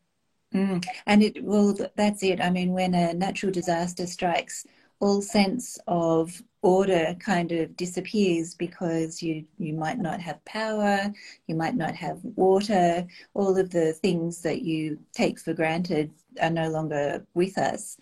Mm. 0.55 0.87
And 1.07 1.23
it 1.23 1.43
well, 1.43 1.77
that's 1.97 2.23
it. 2.23 2.41
I 2.41 2.51
mean, 2.51 2.73
when 2.73 2.95
a 2.95 3.13
natural 3.13 3.51
disaster 3.51 4.07
strikes, 4.07 4.67
all 5.01 5.21
sense 5.21 5.79
of 5.89 6.41
order 6.63 7.15
kind 7.19 7.51
of 7.53 7.77
disappears 7.77 8.55
because 8.55 9.21
you 9.21 9.45
you 9.59 9.75
might 9.75 9.99
not 9.99 10.21
have 10.21 10.45
power, 10.45 11.13
you 11.49 11.57
might 11.57 11.75
not 11.75 11.95
have 11.97 12.21
water, 12.23 13.05
all 13.35 13.59
of 13.59 13.71
the 13.71 13.95
things 13.95 14.43
that 14.43 14.63
you 14.63 14.99
take 15.13 15.41
for 15.41 15.53
granted 15.53 16.13
are 16.41 16.51
no 16.51 16.69
longer 16.71 17.27
with 17.35 17.59
us. 17.59 17.97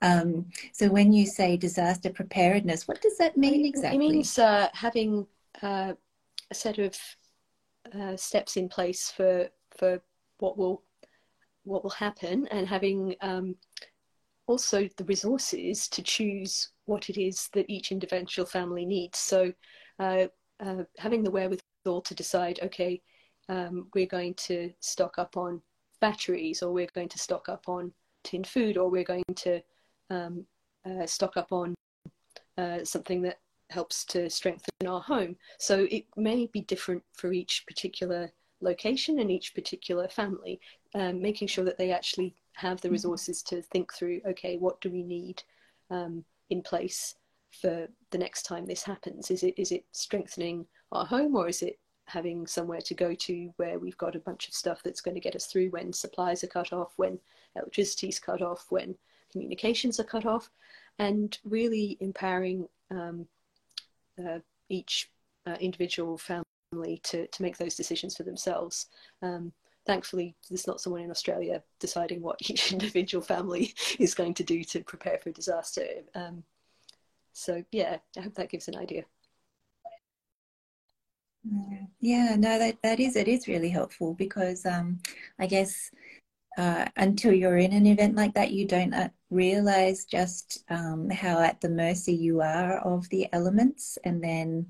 Um, 0.00 0.46
so 0.72 0.88
when 0.88 1.12
you 1.12 1.26
say 1.26 1.56
disaster 1.56 2.10
preparedness, 2.10 2.86
what 2.86 3.02
does 3.02 3.18
that 3.18 3.36
mean 3.36 3.66
exactly? 3.66 3.96
It 3.96 3.98
means 3.98 4.38
uh, 4.38 4.68
having 4.72 5.26
uh, 5.60 5.94
a 6.50 6.54
set 6.54 6.78
of 6.78 6.96
uh, 7.92 8.16
steps 8.16 8.56
in 8.56 8.68
place 8.68 9.10
for 9.10 9.48
for 9.76 10.00
what 10.38 10.56
will 10.56 10.82
what 11.66 11.82
will 11.82 11.90
happen 11.90 12.46
and 12.50 12.66
having 12.66 13.16
um, 13.20 13.56
also 14.46 14.88
the 14.96 15.04
resources 15.04 15.88
to 15.88 16.02
choose 16.02 16.70
what 16.84 17.10
it 17.10 17.20
is 17.20 17.48
that 17.52 17.68
each 17.68 17.90
individual 17.90 18.46
family 18.46 18.86
needs. 18.86 19.18
So, 19.18 19.52
uh, 19.98 20.26
uh, 20.60 20.84
having 20.98 21.22
the 21.22 21.30
wherewithal 21.30 22.00
to 22.02 22.14
decide, 22.14 22.60
okay, 22.62 23.02
um, 23.48 23.88
we're 23.94 24.06
going 24.06 24.34
to 24.34 24.72
stock 24.80 25.18
up 25.18 25.36
on 25.36 25.60
batteries, 26.00 26.62
or 26.62 26.72
we're 26.72 26.88
going 26.94 27.08
to 27.08 27.18
stock 27.18 27.48
up 27.48 27.68
on 27.68 27.92
tin 28.24 28.44
food, 28.44 28.76
or 28.76 28.88
we're 28.88 29.04
going 29.04 29.24
to 29.34 29.60
um, 30.10 30.46
uh, 30.88 31.06
stock 31.06 31.36
up 31.36 31.52
on 31.52 31.74
uh, 32.56 32.84
something 32.84 33.22
that 33.22 33.38
helps 33.70 34.04
to 34.04 34.30
strengthen 34.30 34.86
our 34.86 35.00
home. 35.00 35.36
So, 35.58 35.88
it 35.90 36.04
may 36.16 36.46
be 36.46 36.60
different 36.60 37.02
for 37.12 37.32
each 37.32 37.64
particular 37.66 38.30
location 38.60 39.18
in 39.18 39.30
each 39.30 39.54
particular 39.54 40.08
family, 40.08 40.60
um, 40.94 41.20
making 41.20 41.48
sure 41.48 41.64
that 41.64 41.78
they 41.78 41.92
actually 41.92 42.34
have 42.56 42.80
the 42.80 42.88
mm-hmm. 42.88 42.94
resources 42.94 43.42
to 43.42 43.62
think 43.62 43.92
through 43.92 44.20
okay 44.26 44.56
what 44.56 44.80
do 44.80 44.90
we 44.90 45.02
need 45.02 45.42
um, 45.90 46.24
in 46.50 46.62
place 46.62 47.14
for 47.50 47.86
the 48.10 48.18
next 48.18 48.42
time 48.42 48.66
this 48.66 48.82
happens 48.82 49.30
is 49.30 49.42
it 49.42 49.54
is 49.56 49.70
it 49.70 49.84
strengthening 49.92 50.66
our 50.92 51.04
home 51.04 51.36
or 51.36 51.48
is 51.48 51.62
it 51.62 51.78
having 52.06 52.46
somewhere 52.46 52.80
to 52.80 52.94
go 52.94 53.14
to 53.14 53.52
where 53.56 53.78
we've 53.78 53.98
got 53.98 54.16
a 54.16 54.20
bunch 54.20 54.48
of 54.48 54.54
stuff 54.54 54.80
that's 54.82 55.00
going 55.00 55.14
to 55.14 55.20
get 55.20 55.36
us 55.36 55.46
through 55.46 55.68
when 55.70 55.92
supplies 55.92 56.42
are 56.42 56.48
cut 56.48 56.72
off 56.72 56.92
when 56.96 57.18
electricity's 57.56 58.18
cut 58.18 58.42
off 58.42 58.66
when 58.70 58.94
communications 59.30 60.00
are 60.00 60.04
cut 60.04 60.24
off 60.24 60.50
and 60.98 61.38
really 61.44 61.96
empowering 62.00 62.66
um, 62.90 63.26
uh, 64.18 64.38
each 64.68 65.10
uh, 65.46 65.56
individual 65.60 66.16
family 66.16 66.45
to, 67.02 67.26
to 67.28 67.42
make 67.42 67.56
those 67.56 67.74
decisions 67.74 68.16
for 68.16 68.22
themselves 68.22 68.86
um, 69.22 69.52
thankfully 69.86 70.34
there's 70.50 70.66
not 70.66 70.80
someone 70.80 71.02
in 71.02 71.10
Australia 71.10 71.62
deciding 71.80 72.20
what 72.20 72.38
each 72.50 72.72
individual 72.72 73.22
family 73.22 73.72
is 73.98 74.14
going 74.14 74.34
to 74.34 74.44
do 74.44 74.64
to 74.64 74.82
prepare 74.82 75.18
for 75.18 75.30
a 75.30 75.32
disaster. 75.32 75.86
Um, 76.14 76.42
so 77.32 77.62
yeah, 77.70 77.98
I 78.18 78.22
hope 78.22 78.34
that 78.34 78.50
gives 78.50 78.68
an 78.68 78.76
idea. 78.76 79.04
Yeah, 82.00 82.34
no, 82.36 82.58
that 82.58 82.78
that 82.82 82.98
is 82.98 83.14
it 83.14 83.28
is 83.28 83.46
really 83.46 83.68
helpful 83.68 84.14
because 84.14 84.66
um, 84.66 84.98
I 85.38 85.46
guess 85.46 85.90
uh, 86.58 86.86
until 86.96 87.32
you're 87.32 87.58
in 87.58 87.72
an 87.72 87.86
event 87.86 88.16
like 88.16 88.34
that, 88.34 88.50
you 88.50 88.66
don't 88.66 88.94
uh, 88.94 89.10
realize 89.30 90.06
just 90.06 90.64
um, 90.70 91.08
how 91.10 91.38
at 91.40 91.60
the 91.60 91.68
mercy 91.68 92.14
you 92.14 92.40
are 92.40 92.78
of 92.78 93.08
the 93.10 93.28
elements, 93.32 93.96
and 94.02 94.24
then 94.24 94.66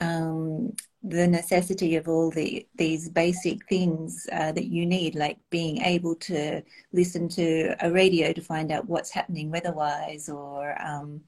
um, 0.00 0.72
the 1.02 1.26
necessity 1.26 1.96
of 1.96 2.08
all 2.08 2.30
the 2.30 2.66
these 2.76 3.08
basic 3.08 3.66
things 3.68 4.26
uh, 4.32 4.52
that 4.52 4.66
you 4.66 4.86
need, 4.86 5.14
like 5.14 5.38
being 5.50 5.78
able 5.82 6.14
to 6.16 6.62
listen 6.92 7.28
to 7.28 7.74
a 7.80 7.90
radio 7.90 8.32
to 8.32 8.40
find 8.40 8.70
out 8.72 8.88
what's 8.88 9.10
happening 9.10 9.50
weather-wise, 9.50 10.28
or 10.28 10.80
um, 10.84 11.20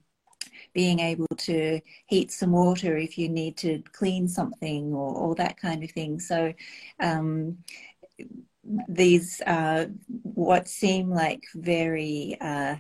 being 0.74 1.00
able 1.00 1.28
to 1.36 1.80
heat 2.06 2.30
some 2.30 2.52
water 2.52 2.96
if 2.96 3.16
you 3.18 3.28
need 3.28 3.56
to 3.56 3.82
clean 3.92 4.28
something, 4.28 4.92
or 4.92 5.14
all 5.14 5.34
that 5.34 5.56
kind 5.56 5.82
of 5.84 5.90
thing. 5.90 6.20
So. 6.20 6.52
Um, 7.00 7.58
these 8.88 9.40
uh, 9.46 9.86
what 10.22 10.68
seem 10.68 11.10
like 11.10 11.42
very 11.54 12.36
uh, 12.40 12.76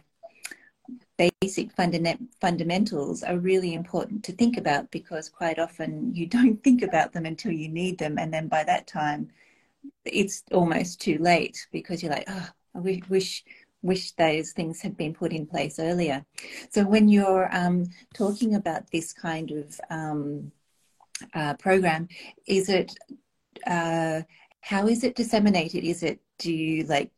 basic 1.20 1.70
fundamentals 1.72 3.22
are 3.22 3.38
really 3.38 3.74
important 3.74 4.24
to 4.24 4.32
think 4.32 4.56
about 4.56 4.90
because 4.90 5.28
quite 5.28 5.58
often 5.58 6.14
you 6.14 6.26
don't 6.26 6.56
think 6.64 6.82
about 6.82 7.12
them 7.12 7.26
until 7.26 7.52
you 7.52 7.68
need 7.68 7.98
them. 7.98 8.18
And 8.18 8.32
then 8.32 8.48
by 8.48 8.64
that 8.64 8.86
time, 8.86 9.30
it's 10.04 10.44
almost 10.52 11.00
too 11.00 11.18
late 11.18 11.66
because 11.72 12.02
you're 12.02 12.12
like, 12.12 12.28
oh, 12.28 12.48
I 12.74 13.02
wish, 13.08 13.44
wish 13.82 14.12
those 14.12 14.52
things 14.52 14.80
had 14.80 14.96
been 14.96 15.14
put 15.14 15.32
in 15.32 15.46
place 15.46 15.78
earlier. 15.78 16.24
So 16.70 16.84
when 16.84 17.08
you're 17.08 17.54
um, 17.54 17.86
talking 18.14 18.54
about 18.54 18.90
this 18.90 19.12
kind 19.12 19.50
of 19.50 19.80
um, 19.90 20.52
uh, 21.34 21.54
program, 21.54 22.08
is 22.46 22.68
it, 22.68 22.94
uh, 23.66 24.22
how 24.60 24.86
is 24.86 25.04
it 25.04 25.16
disseminated? 25.16 25.84
Is 25.84 26.02
it, 26.02 26.20
do 26.38 26.52
you 26.52 26.84
like 26.84 27.10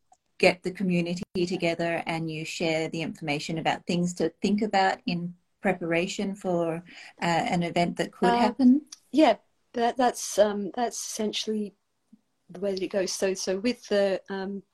get 0.43 0.63
the 0.65 0.73
community 0.73 1.47
together 1.47 2.03
and 2.07 2.29
you 2.29 2.45
share 2.45 2.89
the 2.89 3.01
information 3.01 3.59
about 3.59 3.87
things 3.87 4.13
to 4.13 4.29
think 4.43 4.61
about 4.61 4.99
in 5.07 5.33
preparation 5.63 6.35
for 6.35 6.83
uh, 7.23 7.45
an 7.55 7.63
event 7.63 7.97
that 7.97 8.13
could 8.13 8.29
uh, 8.29 8.37
happen? 8.37 8.83
Yeah, 9.13 9.37
that, 9.75 9.97
that's 9.97 10.39
um, 10.39 10.73
that's 10.75 10.99
essentially 11.11 11.75
the 12.51 12.59
way 12.59 12.73
that 12.73 12.83
it 12.83 12.89
goes. 12.89 13.13
So 13.13 13.35
so 13.35 13.61
with 13.61 13.87
the 13.89 14.21
um, 14.29 14.65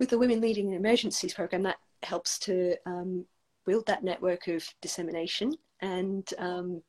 with 0.00 0.10
the 0.10 0.18
Women 0.18 0.40
Leading 0.40 0.72
Emergencies 0.72 1.34
program, 1.34 1.62
that 1.62 1.78
helps 2.02 2.40
to 2.40 2.74
um, 2.84 3.24
build 3.64 3.86
that 3.86 4.02
network 4.02 4.48
of 4.48 4.66
dissemination, 4.80 5.54
and 5.80 6.28
um, 6.38 6.82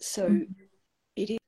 so 0.00 0.28
mm-hmm. 0.28 0.42
it 1.14 1.38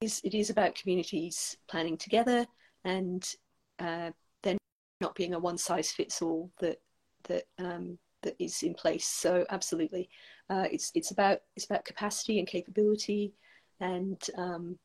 is 0.00 0.20
it 0.22 0.34
is 0.34 0.48
about 0.48 0.76
communities 0.76 1.56
planning 1.68 1.96
together 1.96 2.46
and 2.84 3.34
uh, 3.82 4.10
there 4.42 4.56
not 5.00 5.14
being 5.14 5.34
a 5.34 5.38
one 5.38 5.58
size 5.58 5.90
fits 5.90 6.22
all 6.22 6.50
that 6.60 6.80
that 7.24 7.44
um, 7.58 7.98
that 8.22 8.36
is 8.38 8.62
in 8.62 8.74
place. 8.74 9.06
So 9.06 9.44
absolutely, 9.50 10.08
uh, 10.48 10.66
it's 10.70 10.90
it's 10.94 11.10
about 11.10 11.40
it's 11.56 11.66
about 11.66 11.84
capacity 11.84 12.38
and 12.38 12.48
capability, 12.48 13.34
and 13.80 14.20
um, 14.38 14.78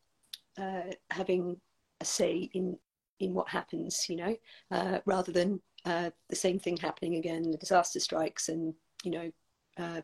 uh, 0.59 0.91
having 1.11 1.57
a 2.01 2.05
say 2.05 2.49
in 2.53 2.77
in 3.19 3.33
what 3.33 3.47
happens. 3.49 4.05
You 4.09 4.15
know, 4.17 4.35
uh, 4.71 4.99
rather 5.05 5.31
than 5.31 5.61
uh, 5.85 6.09
the 6.29 6.35
same 6.35 6.59
thing 6.59 6.77
happening 6.77 7.15
again. 7.15 7.51
The 7.51 7.57
disaster 7.57 7.99
strikes, 7.99 8.49
and 8.49 8.73
you 9.03 9.11
know. 9.11 9.31
Uh, 9.77 10.01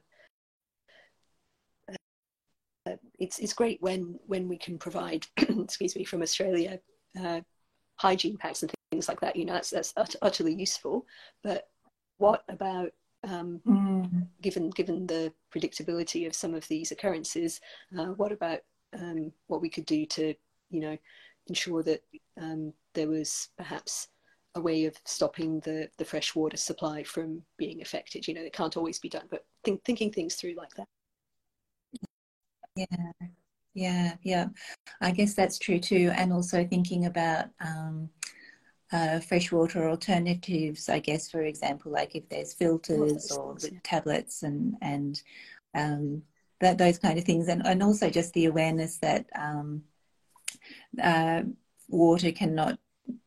uh, 2.85 2.95
it's 3.17 3.39
it's 3.39 3.53
great 3.53 3.81
when 3.81 4.19
when 4.27 4.47
we 4.47 4.57
can 4.57 4.77
provide, 4.77 5.25
excuse 5.37 5.95
me, 5.95 6.03
from 6.03 6.21
Australia, 6.21 6.79
hygiene 7.97 8.37
packs 8.37 8.61
and 8.61 8.71
things 8.91 9.07
like 9.07 9.19
that. 9.21 9.35
You 9.35 9.45
know, 9.45 9.53
that's 9.53 9.93
that's 9.93 10.15
utterly 10.21 10.53
useful. 10.53 11.05
But 11.43 11.67
what 12.17 12.43
about 12.49 12.91
um, 13.23 13.61
mm. 13.65 14.27
given 14.41 14.69
given 14.69 15.07
the 15.07 15.33
predictability 15.53 16.27
of 16.27 16.35
some 16.35 16.53
of 16.53 16.67
these 16.67 16.91
occurrences? 16.91 17.61
Uh, 17.97 18.07
what 18.17 18.31
about 18.31 18.59
um, 18.93 19.31
what 19.47 19.61
we 19.61 19.69
could 19.69 19.85
do 19.85 20.05
to 20.05 20.33
you 20.69 20.79
know 20.79 20.97
ensure 21.47 21.83
that 21.83 22.03
um, 22.39 22.73
there 22.93 23.07
was 23.07 23.49
perhaps 23.57 24.07
a 24.55 24.61
way 24.61 24.85
of 24.85 24.95
stopping 25.05 25.59
the 25.61 25.89
the 25.97 26.05
fresh 26.05 26.35
water 26.35 26.57
supply 26.57 27.03
from 27.03 27.41
being 27.57 27.81
affected? 27.81 28.27
You 28.27 28.33
know, 28.33 28.41
it 28.41 28.53
can't 28.53 28.77
always 28.77 28.99
be 28.99 29.09
done, 29.09 29.27
but 29.29 29.45
think, 29.63 29.83
thinking 29.83 30.11
things 30.11 30.35
through 30.35 30.55
like 30.55 30.73
that. 30.75 30.87
Yeah. 32.75 32.85
Yeah, 33.73 34.15
yeah. 34.21 34.47
I 35.01 35.11
guess 35.11 35.33
that's 35.33 35.57
true 35.57 35.79
too. 35.79 36.11
And 36.15 36.31
also 36.31 36.65
thinking 36.65 37.05
about 37.05 37.45
um, 37.59 38.09
uh, 38.91 39.19
freshwater 39.19 39.89
alternatives, 39.89 40.89
I 40.89 40.99
guess, 40.99 41.29
for 41.29 41.41
example, 41.41 41.91
like 41.91 42.15
if 42.15 42.29
there's 42.29 42.53
filters 42.53 43.31
or 43.31 43.57
tablets 43.83 44.43
and, 44.43 44.75
and 44.81 45.21
um, 45.73 46.21
that, 46.59 46.77
those 46.77 46.99
kind 46.99 47.17
of 47.17 47.25
things. 47.25 47.47
And, 47.47 47.65
and 47.65 47.81
also 47.81 48.09
just 48.09 48.33
the 48.33 48.45
awareness 48.45 48.97
that 48.99 49.25
um, 49.35 49.83
uh, 51.01 51.41
water 51.89 52.31
cannot 52.31 52.77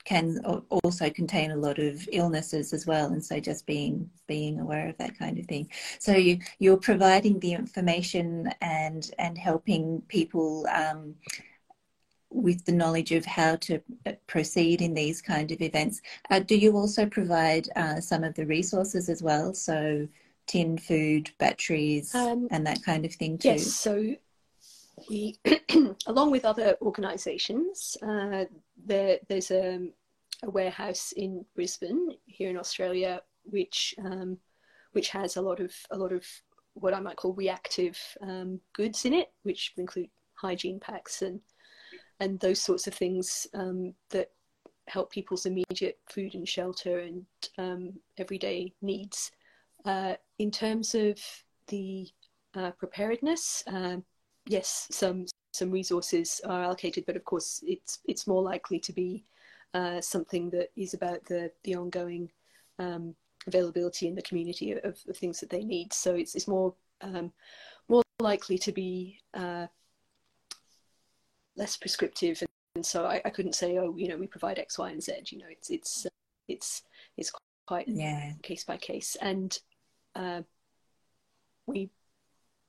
can 0.05 0.39
also 0.71 1.11
contain 1.11 1.51
a 1.51 1.57
lot 1.57 1.79
of 1.79 2.09
illnesses 2.13 2.73
as 2.73 2.87
well 2.87 3.07
and 3.07 3.25
so 3.25 3.39
just 3.39 3.67
being 3.67 4.09
being 4.27 4.61
aware 4.61 4.89
of 4.89 4.97
that 4.99 5.19
kind 5.19 5.39
of 5.39 5.47
thing 5.47 5.69
so 5.99 6.13
you 6.13 6.39
you're 6.59 6.77
providing 6.77 7.39
the 7.41 7.53
information 7.53 8.51
and 8.61 9.11
and 9.19 9.37
helping 9.37 10.01
people 10.09 10.67
um, 10.73 11.15
with 12.31 12.65
the 12.65 12.73
knowledge 12.73 13.13
of 13.13 13.25
how 13.25 13.57
to 13.57 13.81
uh, 14.07 14.13
proceed 14.27 14.81
in 14.81 14.95
these 14.95 15.21
kind 15.21 15.51
of 15.53 15.61
events 15.61 16.01
uh, 16.31 16.39
do 16.39 16.57
you 16.57 16.77
also 16.77 17.05
provide 17.07 17.69
uh, 17.77 18.01
some 18.01 18.25
of 18.25 18.35
the 18.35 18.47
resources 18.47 19.09
as 19.09 19.23
well 19.23 19.53
so 19.53 20.07
tin 20.47 20.79
food, 20.79 21.31
batteries, 21.39 22.15
um, 22.15 22.49
and 22.51 22.67
that 22.67 22.83
kind 22.83 23.05
of 23.05 23.13
thing 23.13 23.39
too? 23.39 23.49
Yes. 23.49 23.67
So 23.75 24.15
we, 25.09 25.39
along 26.07 26.31
with 26.31 26.45
other 26.45 26.77
organisations, 26.83 27.97
uh, 28.03 28.45
there, 28.85 29.19
there's 29.29 29.51
a, 29.51 29.89
a, 30.43 30.51
warehouse 30.51 31.13
in 31.17 31.45
Brisbane 31.55 32.11
here 32.27 32.51
in 32.51 32.57
Australia, 32.57 33.21
which 33.45 33.95
um, 34.05 34.39
which 34.93 35.11
has 35.11 35.37
a 35.37 35.43
lot 35.43 35.61
of 35.61 35.75
a 35.91 35.97
lot 35.97 36.13
of 36.13 36.25
what 36.75 36.95
I 36.95 37.01
might 37.01 37.17
call 37.17 37.35
reactive 37.35 37.99
um, 38.23 38.61
goods 38.73 39.05
in 39.05 39.13
it, 39.13 39.33
which 39.43 39.73
include 39.77 40.09
hygiene 40.35 40.81
packs 40.81 41.23
and 41.23 41.41
and 42.21 42.41
those 42.41 42.61
sorts 42.61 42.87
of 42.87 42.95
things 42.95 43.47
um, 43.55 43.95
that 44.11 44.31
help 44.89 45.11
people's 45.11 45.47
immediate 45.47 45.99
food 46.09 46.35
and 46.35 46.49
shelter 46.49 47.01
and 47.01 47.27
um, 47.59 47.93
everyday 48.19 48.73
needs. 48.81 49.31
Uh, 49.85 50.15
in 50.39 50.51
terms 50.51 50.95
of 50.95 51.19
the 51.69 52.09
uh, 52.55 52.71
preparedness, 52.73 53.63
uh, 53.67 53.97
yes, 54.47 54.89
some 54.91 55.27
some 55.53 55.71
resources 55.71 56.41
are 56.45 56.63
allocated, 56.63 57.05
but 57.07 57.17
of 57.17 57.25
course, 57.25 57.63
it's 57.67 58.01
it's 58.07 58.27
more 58.27 58.43
likely 58.43 58.79
to 58.81 58.93
be 58.93 59.25
uh, 59.75 60.01
something 60.01 60.51
that 60.51 60.71
is 60.77 60.95
about 60.95 61.25
the 61.25 61.51
the 61.65 61.75
ongoing 61.75 62.31
um, 62.79 63.15
availability 63.47 64.09
in 64.09 64.15
the 64.15 64.23
community 64.23 64.73
of, 64.73 64.97
of, 65.09 65.17
things 65.17 65.41
that 65.41 65.51
they 65.51 65.65
need. 65.65 65.93
So 65.93 66.15
it's 66.15 66.35
it's 66.35 66.49
more 66.49 66.75
um, 67.01 67.33
more 67.89 68.03
likely 68.21 68.59
to 68.59 68.73
be 68.73 69.19
uh, 69.35 69.67
less 71.57 71.77
prescriptive 71.77 72.43
and 72.75 72.85
so 72.85 73.07
I, 73.07 73.21
I, 73.25 73.31
couldn't 73.31 73.55
say 73.55 73.79
oh 73.79 73.95
you 73.97 74.09
know 74.09 74.17
we 74.19 74.27
provide 74.27 74.59
x 74.59 74.79
y 74.79 74.91
and 74.91 75.03
z 75.03 75.13
you 75.27 75.39
know 75.39 75.47
it's 75.51 75.71
it's 75.71 76.07
uh, 76.07 76.11
it's 76.49 76.83
it's 77.17 77.33
quite 77.67 77.89
yeah. 77.89 78.33
case 78.43 78.65
by 78.65 78.77
case 78.77 79.17
and 79.21 79.59
uh, 80.15 80.43
we 81.67 81.91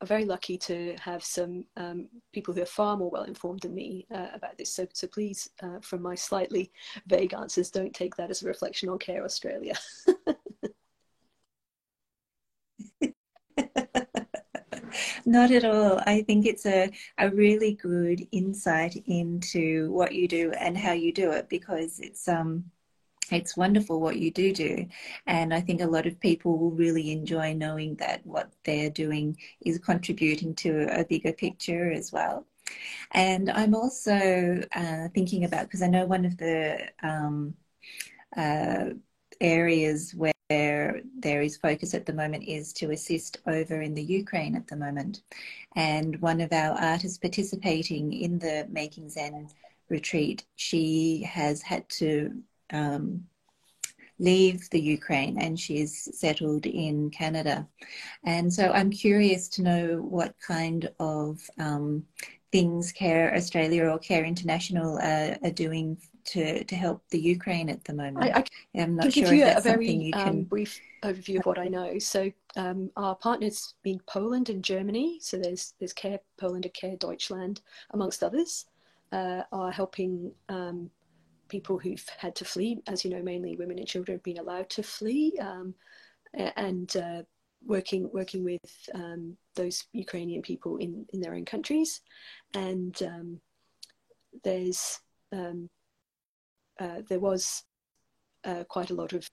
are 0.01 0.07
very 0.07 0.25
lucky 0.25 0.57
to 0.57 0.95
have 0.99 1.23
some 1.23 1.65
um, 1.75 2.07
people 2.33 2.53
who 2.53 2.62
are 2.62 2.65
far 2.65 2.95
more 2.97 3.10
well 3.10 3.23
informed 3.23 3.62
than 3.62 3.73
me 3.73 4.05
uh, 4.13 4.27
about 4.33 4.57
this 4.57 4.73
so 4.73 4.88
so 4.93 5.07
please 5.07 5.49
uh, 5.63 5.79
from 5.81 6.01
my 6.01 6.15
slightly 6.15 6.71
vague 7.07 7.33
answers 7.33 7.71
don't 7.71 7.93
take 7.93 8.15
that 8.15 8.29
as 8.29 8.43
a 8.43 8.47
reflection 8.47 8.89
on 8.89 8.99
care 8.99 9.23
australia 9.23 9.73
Not 15.25 15.51
at 15.51 15.65
all. 15.65 15.99
I 16.05 16.21
think 16.23 16.45
it's 16.45 16.65
a, 16.65 16.91
a 17.17 17.29
really 17.29 17.73
good 17.75 18.25
insight 18.31 18.95
into 19.05 19.91
what 19.91 20.13
you 20.13 20.27
do 20.27 20.51
and 20.51 20.77
how 20.77 20.93
you 20.93 21.12
do 21.13 21.31
it 21.31 21.49
because 21.49 21.99
it's 21.99 22.27
um 22.27 22.65
it's 23.31 23.57
wonderful 23.57 23.99
what 23.99 24.17
you 24.17 24.31
do 24.31 24.53
do 24.53 24.85
and 25.25 25.53
i 25.53 25.59
think 25.59 25.81
a 25.81 25.87
lot 25.87 26.05
of 26.05 26.19
people 26.19 26.57
will 26.57 26.71
really 26.71 27.11
enjoy 27.11 27.53
knowing 27.53 27.95
that 27.95 28.25
what 28.25 28.51
they're 28.63 28.89
doing 28.89 29.37
is 29.61 29.79
contributing 29.79 30.53
to 30.55 30.87
a 30.99 31.05
bigger 31.05 31.33
picture 31.33 31.91
as 31.91 32.11
well 32.11 32.45
and 33.11 33.49
i'm 33.51 33.75
also 33.75 34.61
uh, 34.75 35.07
thinking 35.13 35.45
about 35.45 35.63
because 35.63 35.81
i 35.81 35.87
know 35.87 36.05
one 36.05 36.25
of 36.25 36.37
the 36.37 36.79
um, 37.03 37.53
uh, 38.35 38.85
areas 39.39 40.13
where 40.15 40.33
where 40.49 41.01
there 41.19 41.41
is 41.41 41.57
focus 41.57 41.93
at 41.93 42.05
the 42.05 42.13
moment 42.13 42.43
is 42.43 42.71
to 42.71 42.91
assist 42.91 43.37
over 43.47 43.81
in 43.81 43.93
the 43.93 44.03
Ukraine 44.03 44.55
at 44.55 44.67
the 44.67 44.75
moment. 44.75 45.21
And 45.75 46.19
one 46.21 46.39
of 46.41 46.53
our 46.53 46.77
artists 46.77 47.17
participating 47.17 48.13
in 48.13 48.39
the 48.39 48.67
Making 48.69 49.09
Zen 49.09 49.49
retreat, 49.89 50.45
she 50.55 51.23
has 51.23 51.61
had 51.61 51.87
to 51.89 52.41
um, 52.71 53.25
leave 54.19 54.69
the 54.71 54.82
Ukraine 54.82 55.39
and 55.39 55.60
she's 55.60 56.10
settled 56.17 56.65
in 56.65 57.10
Canada. 57.12 57.67
And 58.23 58.51
so 58.51 58.71
I'm 58.71 58.89
curious 58.89 59.47
to 59.49 59.62
know 59.62 59.97
what 60.01 60.34
kind 60.45 60.89
of 60.99 61.39
um, 61.60 62.03
things 62.51 62.91
Care 62.91 63.36
Australia 63.36 63.86
or 63.86 63.99
Care 63.99 64.25
International 64.25 64.97
are, 64.99 65.38
are 65.43 65.51
doing 65.51 65.97
to, 66.25 66.63
to 66.63 66.75
help 66.75 67.01
the 67.10 67.19
Ukraine 67.19 67.69
at 67.69 67.84
the 67.86 67.93
moment. 67.93 68.25
I, 68.25 68.39
I 68.39 68.80
am 68.82 68.95
not 68.95 69.13
sure 69.13 69.23
give 69.23 69.34
you 69.34 69.45
a 69.45 69.62
very 69.62 69.91
you 69.91 70.12
can... 70.12 70.27
um, 70.27 70.41
brief 70.43 70.80
overview 71.03 71.39
of 71.39 71.45
what 71.45 71.60
I 71.60 71.67
know. 71.67 71.99
So 71.99 72.32
um, 72.58 72.91
our 72.97 73.15
partners 73.15 73.75
being 73.84 74.01
Poland 74.08 74.49
and 74.49 74.63
Germany, 74.63 75.19
so 75.21 75.38
there's 75.38 75.73
there's 75.80 75.93
Care 75.93 76.19
Poland 76.38 76.65
and 76.65 76.73
Care 76.73 76.97
Deutschland, 76.97 77.62
amongst 77.91 78.23
others, 78.23 78.65
uh, 79.12 79.43
are 79.51 79.71
helping 79.71 80.32
um, 80.49 80.89
people 81.49 81.77
who've 81.77 82.05
had 82.17 82.36
to 82.36 82.45
flee. 82.45 82.81
As 82.88 83.03
you 83.03 83.12
know, 83.12 83.21
mainly 83.21 83.55
women 83.55 83.79
and 83.79 83.88
children 83.88 84.17
have 84.17 84.23
been 84.23 84.39
allowed 84.39 84.69
to 84.71 84.83
flee, 84.83 85.38
um, 85.39 85.73
and 86.33 86.95
uh, 86.97 87.23
working 87.65 88.10
working 88.13 88.43
with 88.43 88.89
um, 88.93 89.38
those 89.55 89.86
Ukrainian 89.93 90.41
people 90.41 90.77
in 90.77 91.05
in 91.13 91.19
their 91.21 91.33
own 91.33 91.45
countries, 91.45 92.01
and 92.53 92.95
there's 94.43 94.99
um, 95.31 95.69
uh, 96.79 97.01
there 97.07 97.19
was 97.19 97.63
uh, 98.43 98.63
quite 98.65 98.91
a 98.91 98.93
lot 98.93 99.13
of 99.13 99.29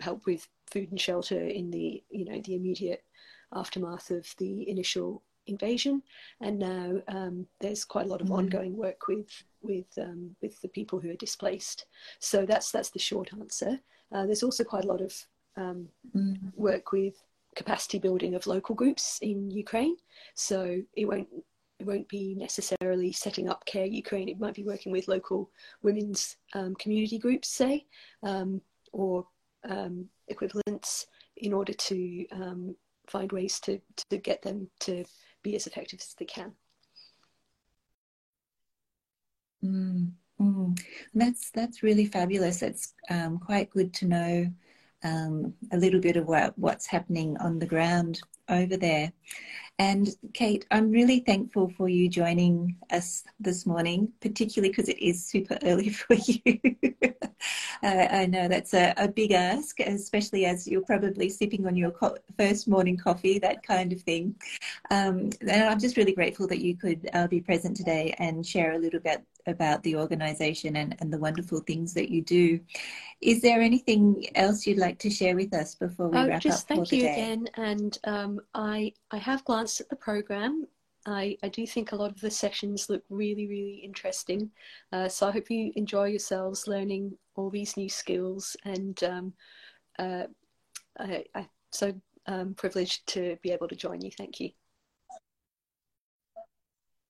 help 0.00 0.26
with 0.26 0.48
food 0.70 0.90
and 0.90 1.00
shelter 1.00 1.40
in 1.40 1.70
the 1.70 2.02
you 2.10 2.24
know 2.24 2.40
the 2.44 2.54
immediate 2.54 3.04
aftermath 3.52 4.10
of 4.10 4.26
the 4.38 4.68
initial 4.68 5.22
invasion, 5.46 6.02
and 6.40 6.58
now 6.58 7.00
um, 7.08 7.46
there's 7.60 7.84
quite 7.84 8.06
a 8.06 8.08
lot 8.08 8.20
of 8.20 8.28
mm. 8.28 8.38
ongoing 8.38 8.76
work 8.76 9.06
with 9.08 9.44
with 9.64 9.86
um, 9.98 10.36
with 10.42 10.60
the 10.60 10.68
people 10.68 11.00
who 11.00 11.10
are 11.10 11.16
displaced. 11.16 11.86
So 12.18 12.46
that's 12.46 12.70
that's 12.70 12.90
the 12.90 12.98
short 12.98 13.30
answer. 13.32 13.80
Uh, 14.12 14.26
there's 14.26 14.42
also 14.42 14.64
quite 14.64 14.84
a 14.84 14.88
lot 14.88 15.00
of 15.00 15.12
um, 15.56 15.88
mm. 16.14 16.36
work 16.56 16.92
with 16.92 17.14
capacity 17.56 17.98
building 17.98 18.34
of 18.34 18.46
local 18.46 18.74
groups 18.74 19.18
in 19.22 19.50
Ukraine. 19.50 19.96
So 20.34 20.80
it 20.94 21.06
won't 21.06 21.28
it 21.80 21.86
won't 21.86 22.08
be 22.08 22.34
necessarily 22.36 23.12
setting 23.12 23.48
up 23.48 23.64
Care 23.66 23.86
Ukraine. 23.86 24.28
It 24.28 24.40
might 24.40 24.54
be 24.54 24.64
working 24.64 24.92
with 24.92 25.08
local 25.08 25.50
women's 25.82 26.36
um, 26.54 26.74
community 26.76 27.18
groups, 27.18 27.48
say, 27.48 27.86
um, 28.22 28.60
or 28.92 29.26
um, 29.68 30.06
equivalents, 30.28 31.06
in 31.36 31.52
order 31.52 31.72
to 31.72 32.26
um, 32.30 32.76
find 33.08 33.32
ways 33.32 33.58
to, 33.60 33.80
to 34.10 34.18
get 34.18 34.40
them 34.42 34.68
to 34.80 35.04
be 35.42 35.56
as 35.56 35.66
effective 35.66 36.00
as 36.00 36.14
they 36.18 36.24
can. 36.24 36.52
Mm, 39.64 40.12
mm. 40.40 40.80
That's 41.14 41.50
that's 41.50 41.82
really 41.82 42.06
fabulous. 42.06 42.62
It's 42.62 42.94
um, 43.10 43.38
quite 43.38 43.70
good 43.70 43.94
to 43.94 44.06
know 44.06 44.52
um, 45.02 45.54
a 45.72 45.76
little 45.76 46.00
bit 46.00 46.16
of 46.16 46.26
what, 46.26 46.58
what's 46.58 46.86
happening 46.86 47.36
on 47.38 47.58
the 47.58 47.66
ground 47.66 48.20
over 48.48 48.76
there. 48.76 49.12
And 49.78 50.08
Kate, 50.34 50.64
I'm 50.70 50.92
really 50.92 51.20
thankful 51.20 51.68
for 51.68 51.88
you 51.88 52.08
joining 52.08 52.76
us 52.90 53.24
this 53.40 53.66
morning, 53.66 54.12
particularly 54.20 54.68
because 54.68 54.88
it 54.88 54.98
is 55.00 55.26
super 55.26 55.58
early 55.64 55.88
for 55.90 56.14
you. 56.14 56.60
uh, 57.82 58.06
I 58.10 58.26
know 58.26 58.46
that's 58.46 58.72
a, 58.72 58.94
a, 58.96 59.08
big 59.08 59.32
ask, 59.32 59.80
especially 59.80 60.46
as 60.46 60.68
you're 60.68 60.82
probably 60.82 61.28
sipping 61.28 61.66
on 61.66 61.76
your 61.76 61.90
co- 61.90 62.16
first 62.38 62.68
morning 62.68 62.96
coffee, 62.96 63.40
that 63.40 63.64
kind 63.64 63.92
of 63.92 64.00
thing. 64.02 64.36
Um, 64.92 65.30
and 65.40 65.64
I'm 65.64 65.80
just 65.80 65.96
really 65.96 66.14
grateful 66.14 66.46
that 66.48 66.60
you 66.60 66.76
could 66.76 67.10
uh, 67.12 67.26
be 67.26 67.40
present 67.40 67.76
today 67.76 68.14
and 68.18 68.46
share 68.46 68.74
a 68.74 68.78
little 68.78 69.00
bit 69.00 69.24
about 69.46 69.82
the 69.82 69.96
organisation 69.96 70.76
and, 70.76 70.96
and 71.00 71.12
the 71.12 71.18
wonderful 71.18 71.60
things 71.60 71.94
that 71.94 72.10
you 72.10 72.22
do. 72.22 72.60
Is 73.20 73.40
there 73.40 73.60
anything 73.60 74.26
else 74.34 74.66
you'd 74.66 74.78
like 74.78 74.98
to 74.98 75.10
share 75.10 75.34
with 75.34 75.54
us 75.54 75.74
before 75.74 76.08
we 76.08 76.18
oh, 76.18 76.28
wrap 76.28 76.42
just 76.42 76.70
up? 76.70 76.78
Just 76.78 76.90
thank 76.90 76.92
you 76.92 77.08
again. 77.08 77.48
And 77.54 77.98
um, 78.04 78.40
I 78.54 78.92
I 79.10 79.16
have 79.18 79.44
glanced 79.44 79.63
at 79.80 79.88
the 79.88 79.96
program. 79.96 80.66
I, 81.06 81.36
I 81.42 81.48
do 81.48 81.66
think 81.66 81.92
a 81.92 81.96
lot 81.96 82.10
of 82.10 82.20
the 82.20 82.30
sessions 82.30 82.88
look 82.88 83.02
really, 83.10 83.46
really 83.46 83.80
interesting. 83.84 84.50
Uh, 84.92 85.08
so 85.08 85.28
I 85.28 85.32
hope 85.32 85.50
you 85.50 85.72
enjoy 85.76 86.06
yourselves 86.06 86.66
learning 86.66 87.16
all 87.34 87.50
these 87.50 87.76
new 87.76 87.90
skills. 87.90 88.56
And 88.64 89.02
um, 89.04 89.32
uh, 89.98 90.24
I, 90.98 91.24
I'm 91.34 91.48
so 91.72 91.92
um, 92.26 92.54
privileged 92.54 93.06
to 93.08 93.36
be 93.42 93.50
able 93.50 93.68
to 93.68 93.76
join 93.76 94.00
you. 94.00 94.10
Thank 94.10 94.40
you. 94.40 94.50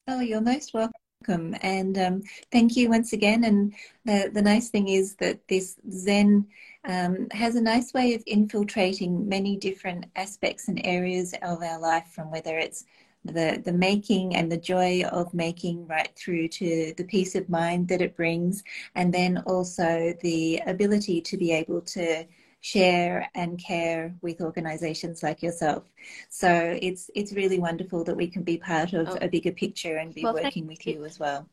Oh, 0.09 0.21
you're 0.21 0.41
most 0.41 0.75
welcome 0.75 1.57
and 1.63 1.97
um, 1.99 2.23
thank 2.53 2.77
you 2.77 2.91
once 2.91 3.13
again. 3.13 3.45
And 3.45 3.75
the, 4.05 4.31
the 4.33 4.43
nice 4.43 4.69
thing 4.69 4.89
is 4.89 5.15
that 5.17 5.47
this 5.49 5.77
Zen 5.91 6.47
um, 6.85 7.29
has 7.31 7.57
a 7.57 7.61
nice 7.61 7.93
way 7.93 8.15
of 8.15 8.23
infiltrating 8.27 9.29
many 9.29 9.57
different 9.57 10.07
aspects 10.17 10.69
and 10.69 10.81
areas 10.85 11.35
of 11.43 11.63
our 11.63 11.81
life, 11.81 12.09
from 12.09 12.31
whether 12.31 12.59
it's 12.59 12.85
the, 13.25 13.63
the 13.65 13.73
making 13.73 14.37
and 14.37 14.53
the 14.53 14.57
joy 14.57 15.03
of 15.11 15.33
making 15.33 15.87
right 15.87 16.11
through 16.15 16.49
to 16.49 16.93
the 16.97 17.05
peace 17.05 17.35
of 17.35 17.49
mind 17.49 17.89
that 17.89 18.03
it 18.03 18.17
brings, 18.17 18.63
and 18.95 19.13
then 19.13 19.43
also 19.47 20.15
the 20.23 20.61
ability 20.67 21.21
to 21.23 21.37
be 21.37 21.53
able 21.53 21.81
to 21.81 22.27
share 22.61 23.29
and 23.35 23.59
care 23.59 24.15
with 24.23 24.41
organizations 24.41 25.23
like 25.23 25.43
yourself. 25.43 25.85
So 26.31 26.79
it's 26.81 27.11
it's 27.15 27.33
really 27.33 27.59
wonderful 27.59 28.05
that 28.05 28.17
we 28.17 28.27
can 28.27 28.43
be 28.43 28.57
part 28.57 28.95
of 28.95 29.09
oh. 29.09 29.19
a 29.21 29.29
bigger 29.29 29.53
picture 29.53 29.97
and 29.97 30.15
be 30.15 30.23
well, 30.23 30.35
working 30.35 30.67
with 30.67 30.87
you. 30.87 30.95
you 30.95 31.05
as 31.05 31.19
well. 31.19 31.47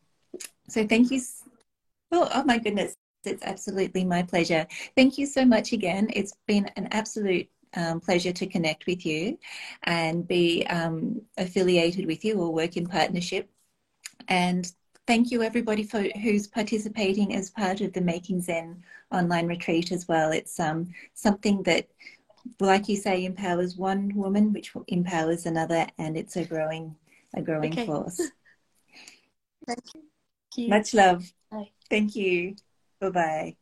So 0.68 0.86
thank 0.86 1.10
you. 1.10 1.20
Oh, 2.12 2.28
oh 2.32 2.44
my 2.44 2.58
goodness. 2.58 2.94
It's 3.24 3.42
absolutely 3.44 4.04
my 4.04 4.22
pleasure. 4.22 4.66
Thank 4.96 5.18
you 5.18 5.26
so 5.26 5.44
much 5.44 5.72
again. 5.72 6.10
It's 6.12 6.34
been 6.46 6.66
an 6.76 6.88
absolute 6.90 7.48
um, 7.74 8.00
pleasure 8.00 8.32
to 8.32 8.46
connect 8.46 8.86
with 8.86 9.06
you 9.06 9.38
and 9.84 10.26
be 10.26 10.66
um, 10.66 11.22
affiliated 11.38 12.06
with 12.06 12.24
you 12.24 12.40
or 12.40 12.52
work 12.52 12.76
in 12.76 12.86
partnership. 12.86 13.48
And 14.28 14.70
thank 15.06 15.30
you 15.30 15.42
everybody 15.42 15.84
for 15.84 16.02
who's 16.22 16.46
participating 16.46 17.34
as 17.34 17.50
part 17.50 17.80
of 17.80 17.92
the 17.92 18.00
Making 18.00 18.40
Zen 18.40 18.82
online 19.10 19.46
retreat 19.46 19.92
as 19.92 20.08
well. 20.08 20.32
It's 20.32 20.58
um, 20.60 20.92
something 21.14 21.62
that, 21.64 21.88
like 22.60 22.88
you 22.88 22.96
say, 22.96 23.24
empowers 23.24 23.76
one 23.76 24.12
woman, 24.14 24.52
which 24.52 24.72
empowers 24.88 25.46
another, 25.46 25.86
and 25.98 26.16
it's 26.16 26.36
a 26.36 26.44
growing, 26.44 26.96
a 27.34 27.42
growing 27.42 27.72
okay. 27.72 27.86
force. 27.86 28.20
Thank 29.66 29.84
you. 30.56 30.68
Much 30.68 30.92
love. 30.92 31.32
Bye. 31.50 31.70
Thank 31.88 32.16
you. 32.16 32.56
Bye 33.02 33.10
bye. 33.10 33.56